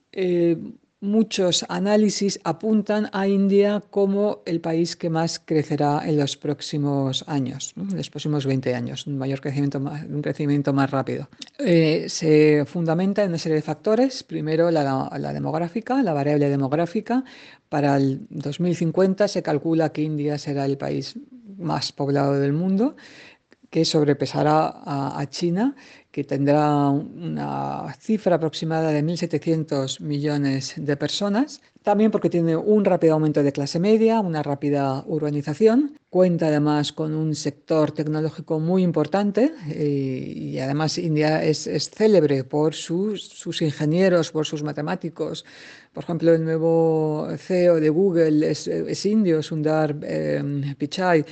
muchos 1.03 1.67
análisis 1.69 2.41
apuntan 2.45 3.11
a 3.13 3.27
India 3.27 3.83
como 3.91 4.41
el 4.47 4.61
país 4.61 4.97
que 4.97 5.11
más 5.11 5.41
crecerá 5.45 6.01
en 6.09 6.17
los 6.17 6.37
próximos 6.37 7.25
años, 7.27 7.75
en 7.77 7.97
los 7.97 8.09
próximos 8.09 8.47
20 8.47 8.75
años, 8.75 9.07
un 9.07 9.19
mayor 9.19 9.41
crecimiento, 9.41 9.79
un 9.79 10.23
crecimiento 10.23 10.73
más 10.73 10.91
rápido. 10.91 11.29
Eh, 11.59 12.07
se 12.09 12.65
fundamenta 12.65 13.25
en 13.25 13.31
una 13.31 13.39
serie 13.39 13.57
de 13.57 13.63
factores. 13.63 14.23
Primero, 14.23 14.71
la, 14.71 15.11
la 15.19 15.33
demográfica, 15.33 16.03
la 16.03 16.13
variable 16.13 16.49
demográfica. 16.49 17.25
Para 17.69 17.97
el 17.97 18.21
2050 18.31 19.27
se 19.29 19.43
calcula 19.43 19.93
que 19.93 20.03
India 20.03 20.39
será 20.39 20.65
el 20.65 20.79
país 20.79 21.17
más 21.59 21.91
poblado 21.93 22.39
del 22.39 22.53
mundo 22.53 22.95
que 23.73 23.87
sobrepesará 23.87 24.83
a, 24.85 25.27
China, 25.31 25.75
que 26.13 26.25
tendrá 26.25 26.91
una 26.91 27.93
cifra 27.99 28.37
aproximada 28.37 28.91
de 28.93 29.03
1.700 29.03 29.99
millones 30.01 30.75
de 30.77 30.97
personas. 30.97 31.63
También 31.83 32.13
porque 32.13 32.31
tiene 32.31 32.55
un 32.55 32.85
rápido 32.85 33.15
aumento 33.15 33.43
de 33.43 33.51
clase 33.51 33.81
media, 33.81 34.21
una 34.21 34.43
rápida 34.43 35.03
urbanización. 35.07 35.99
Cuenta 36.11 36.47
además 36.47 36.93
con 36.93 37.15
un 37.15 37.35
sector 37.35 37.91
tecnológico 37.91 38.61
muy 38.61 38.83
importante 38.83 39.53
eh, 39.69 40.33
y 40.37 40.59
además 40.59 40.99
India 40.99 41.43
es, 41.43 41.67
célebre 41.91 42.45
por 42.45 42.75
sus, 42.75 43.25
sus, 43.25 43.63
ingenieros, 43.63 44.31
por 44.31 44.47
sus 44.47 44.63
matemáticos. 44.63 45.45
Por 45.93 46.05
ejemplo, 46.05 46.33
el 46.35 46.45
nuevo 46.45 47.27
CEO 47.37 47.81
de 47.81 47.89
Google 47.89 48.51
es, 48.51 49.07
indio, 49.07 49.43
Sundar 49.43 49.97
eh, 50.03 50.75
Pichai. 50.79 51.25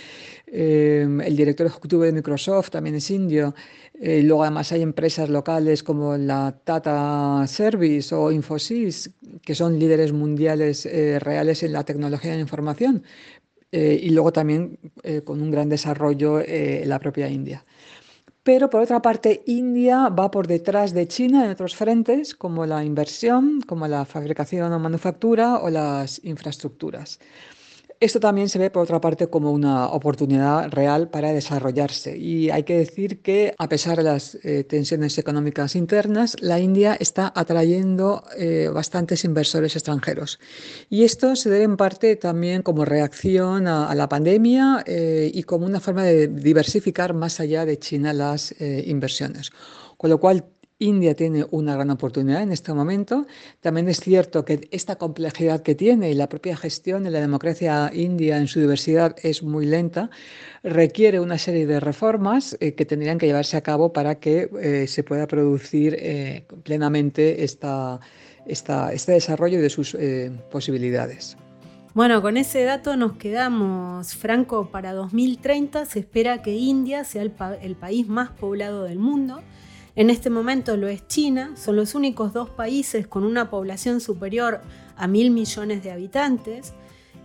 Em, 0.47 1.21
el 1.21 1.37
director 1.37 1.66
ejecutivo 1.66 2.03
de 2.03 2.12
Microsoft 2.12 2.71
también 2.71 2.97
es 2.97 3.09
indio. 3.11 3.55
Eh, 4.02 4.22
luego 4.22 4.42
además 4.44 4.72
hay 4.72 4.80
empresas 4.80 5.28
locales 5.28 5.82
como 5.82 6.16
la 6.16 6.58
Tata 6.64 7.44
Service 7.46 8.14
o 8.14 8.32
Infosys, 8.32 9.10
que 9.42 9.54
son 9.54 9.78
líderes 9.78 10.12
mundiales 10.12 10.86
eh, 10.86 11.18
reales 11.18 11.62
en 11.62 11.74
la 11.74 11.84
tecnología 11.84 12.30
de 12.30 12.38
la 12.38 12.42
información. 12.42 13.04
Eh, 13.72 14.00
y 14.02 14.10
luego 14.10 14.32
también 14.32 14.78
con 15.24 15.40
un 15.40 15.50
gran 15.50 15.68
desarrollo 15.68 16.40
en 16.40 16.88
la 16.88 16.98
propia 16.98 17.28
India. 17.28 17.64
Pero 18.42 18.68
por 18.70 18.80
otra 18.80 19.00
parte, 19.02 19.42
India 19.46 20.08
va 20.08 20.30
por 20.30 20.46
detrás 20.46 20.92
de 20.92 21.06
China 21.06 21.44
en 21.44 21.50
otros 21.52 21.76
frentes, 21.76 22.34
como 22.34 22.66
la 22.66 22.84
inversión, 22.84 23.60
como 23.60 23.86
la 23.86 24.04
fabricación 24.06 24.72
o 24.72 24.78
manufactura 24.78 25.58
o 25.58 25.70
las 25.70 26.20
infraestructuras. 26.24 27.20
Esto 28.00 28.18
también 28.18 28.48
se 28.48 28.58
ve, 28.58 28.70
por 28.70 28.82
otra 28.82 28.98
parte, 28.98 29.26
como 29.26 29.52
una 29.52 29.88
oportunidad 29.88 30.70
real 30.70 31.10
para 31.10 31.34
desarrollarse. 31.34 32.16
Y 32.16 32.48
hay 32.48 32.62
que 32.62 32.78
decir 32.78 33.20
que, 33.20 33.54
a 33.58 33.68
pesar 33.68 33.98
de 33.98 34.04
las 34.04 34.38
eh, 34.42 34.64
tensiones 34.64 35.18
económicas 35.18 35.76
internas, 35.76 36.34
la 36.40 36.58
India 36.58 36.96
está 36.98 37.30
atrayendo 37.36 38.24
eh, 38.38 38.70
bastantes 38.72 39.26
inversores 39.26 39.76
extranjeros. 39.76 40.40
Y 40.88 41.04
esto 41.04 41.36
se 41.36 41.50
debe 41.50 41.64
en 41.64 41.76
parte 41.76 42.16
también 42.16 42.62
como 42.62 42.86
reacción 42.86 43.68
a, 43.68 43.94
la 43.94 44.08
pandemia 44.08 44.82
eh, 44.86 45.30
y 45.34 45.42
como 45.42 45.66
una 45.66 45.78
forma 45.78 46.04
de 46.04 46.28
diversificar 46.28 47.12
más 47.12 47.38
allá 47.38 47.66
de 47.66 47.78
China 47.78 48.14
las 48.14 48.54
inversiones. 48.60 49.50
Con 49.98 50.08
lo 50.08 50.18
cual, 50.18 50.46
India 50.81 51.14
tiene 51.14 51.47
una 51.51 51.75
gran 51.75 51.90
oportunidad 51.90 52.43
en 52.43 52.53
este 52.53 52.73
momento. 52.73 53.27
También 53.61 53.88
es 53.88 54.01
cierto 54.01 54.47
que 54.47 54.66
esta 54.71 54.97
complejidad 54.97 55.62
que 55.62 55.75
tiene 55.75 56.11
y 56.11 56.14
la 56.14 56.29
propia 56.29 56.57
gestión 56.57 57.05
de 57.05 57.11
la 57.11 57.21
democracia 57.21 57.90
india 57.95 58.38
en 58.38 58.49
su 58.49 58.61
diversidad 58.61 59.14
es 59.23 59.43
muy 59.43 59.66
lenta, 59.66 60.11
requiere 60.62 61.21
una 61.21 61.37
serie 61.37 61.66
de 61.66 61.81
reformas 61.81 62.57
eh, 62.61 62.75
que 62.75 62.87
tendrían 62.87 63.19
que 63.19 63.27
llevarse 63.27 63.59
a 63.59 63.61
cabo 63.61 63.93
para 63.93 64.14
que 64.14 64.51
eh, 64.61 64.87
se 64.87 65.05
pueda 65.05 65.27
producir 65.27 65.97
eh, 65.99 66.47
plenamente 66.62 67.45
esta, 67.45 68.01
este 68.47 69.12
desarrollo 69.12 69.61
de 69.61 69.69
sus 69.69 69.97
posibilidades. 70.51 71.37
Bueno, 71.93 72.23
con 72.23 72.38
ese 72.38 72.62
dato 72.62 72.97
nos 72.97 73.19
quedamos, 73.19 74.14
Franco, 74.14 74.71
para 74.71 74.95
2030 74.95 75.85
se 75.85 75.99
espera 75.99 76.41
que 76.41 76.53
India 76.53 77.05
sea 77.05 77.20
el 77.22 77.76
país 77.76 78.09
más 78.09 78.31
poblado 78.31 78.85
del 78.85 78.99
mundo 78.99 79.43
en 79.97 80.11
este 80.11 80.30
momento 80.30 80.76
lo 80.76 80.88
es 80.88 81.07
China, 81.09 81.55
son 81.57 81.76
los 81.76 81.95
únicos 81.95 82.32
dos 82.32 82.51
países 82.51 83.07
con 83.07 83.24
una 83.24 83.51
población 83.51 84.01
superior 84.01 84.61
a 84.97 85.07
mil 85.07 85.30
millones 85.30 85.82
de 85.82 85.91
habitantes 85.91 86.74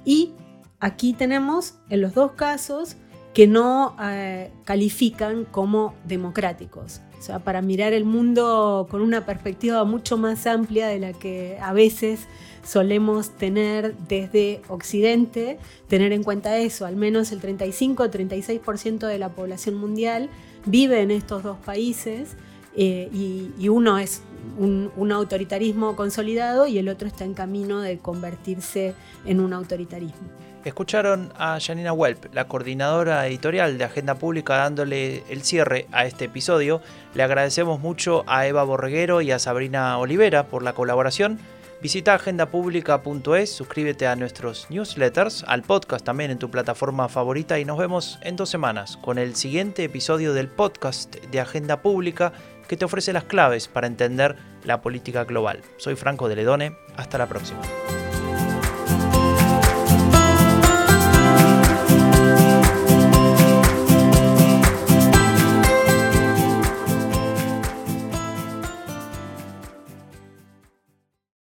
y 0.04 0.34
aquí 0.80 1.14
tenemos 1.14 1.76
en 1.90 2.02
los 2.02 2.14
dos 2.14 2.34
casos 2.34 2.98
que 3.34 3.48
no 3.48 3.96
eh, 4.02 4.52
califican 4.64 5.46
como 5.46 5.94
democráticos. 6.06 7.02
O 7.20 7.22
sea, 7.22 7.40
para 7.40 7.62
mirar 7.62 7.92
el 7.92 8.06
mundo 8.06 8.88
con 8.90 9.02
una 9.02 9.26
perspectiva 9.26 9.84
mucho 9.84 10.18
más 10.18 10.48
amplia 10.48 10.88
de 10.88 11.00
la 11.00 11.14
que 11.14 11.58
a 11.62 11.74
veces 11.74 12.28
solemos 12.64 13.32
tener 13.32 13.96
desde 14.08 14.62
Occidente, 14.70 15.60
tener 15.88 16.14
en 16.14 16.24
cuenta 16.24 16.58
eso, 16.58 16.86
al 16.86 16.96
menos 16.96 17.32
el 17.32 17.42
35-36% 17.42 19.08
de 19.08 19.20
la 19.20 19.30
población 19.30 19.76
mundial 19.76 20.30
vive 20.66 21.02
en 21.02 21.12
estos 21.12 21.44
dos 21.44 21.58
países 21.58 22.36
eh, 22.76 23.10
y, 23.12 23.70
uno 23.70 23.98
es 23.98 24.22
un, 24.58 25.12
autoritarismo 25.12 25.96
consolidado 25.96 26.68
y 26.68 26.78
el 26.78 26.90
otro 26.90 27.08
está 27.08 27.24
en 27.24 27.34
camino 27.34 27.82
de 27.82 27.98
convertirse 28.00 28.94
en 29.26 29.40
un 29.40 29.54
autoritarismo. 29.54 30.28
Escucharon 30.66 31.32
a 31.38 31.60
Janina 31.62 31.94
Welp, 31.94 32.34
la 32.34 32.48
coordinadora 32.48 33.28
editorial 33.28 33.78
de 33.78 33.84
Agenda 33.84 34.16
Pública, 34.16 34.58
dándole 34.58 35.24
el 35.30 35.44
cierre 35.44 35.88
a 35.92 36.06
este 36.06 36.26
episodio. 36.26 36.82
Le 37.14 37.22
agradecemos 37.22 37.80
mucho 37.80 38.24
a 38.26 38.48
Eva 38.48 38.64
Borreguero 38.64 39.22
y 39.22 39.32
a 39.32 39.38
Sabrina 39.38 39.98
Olivera 40.00 40.48
por 40.48 40.64
la 40.64 40.74
colaboración. 40.74 41.40
Visita 41.82 42.16
agendapublica.es, 42.16 43.52
suscríbete 43.52 44.08
a 44.08 44.16
nuestros 44.16 44.66
newsletters, 44.72 45.44
al 45.48 45.62
podcast 45.62 46.04
también 46.04 46.32
en 46.32 46.40
tu 46.40 46.50
plataforma 46.50 47.10
favorita 47.10 47.60
y 47.60 47.66
nos 47.66 47.78
vemos 47.78 48.18
en 48.24 48.36
dos 48.36 48.50
semanas 48.50 48.98
con 48.98 49.20
el 49.20 49.36
siguiente 49.36 49.84
episodio 49.84 50.34
del 50.34 50.48
podcast 50.48 51.16
de 51.18 51.40
Agenda 51.40 51.84
Pública 51.84 52.34
que 52.68 52.78
te 52.78 52.86
ofrece 52.86 53.14
las 53.14 53.24
claves 53.24 53.68
para 53.68 53.88
entender 53.88 54.36
la 54.64 54.82
política 54.82 55.24
global. 55.24 55.62
Soy 55.78 55.96
Franco 55.96 56.28
de 56.28 56.36
Ledone, 56.36 56.78
hasta 56.96 57.18
la 57.18 57.28
próxima. 57.28 57.62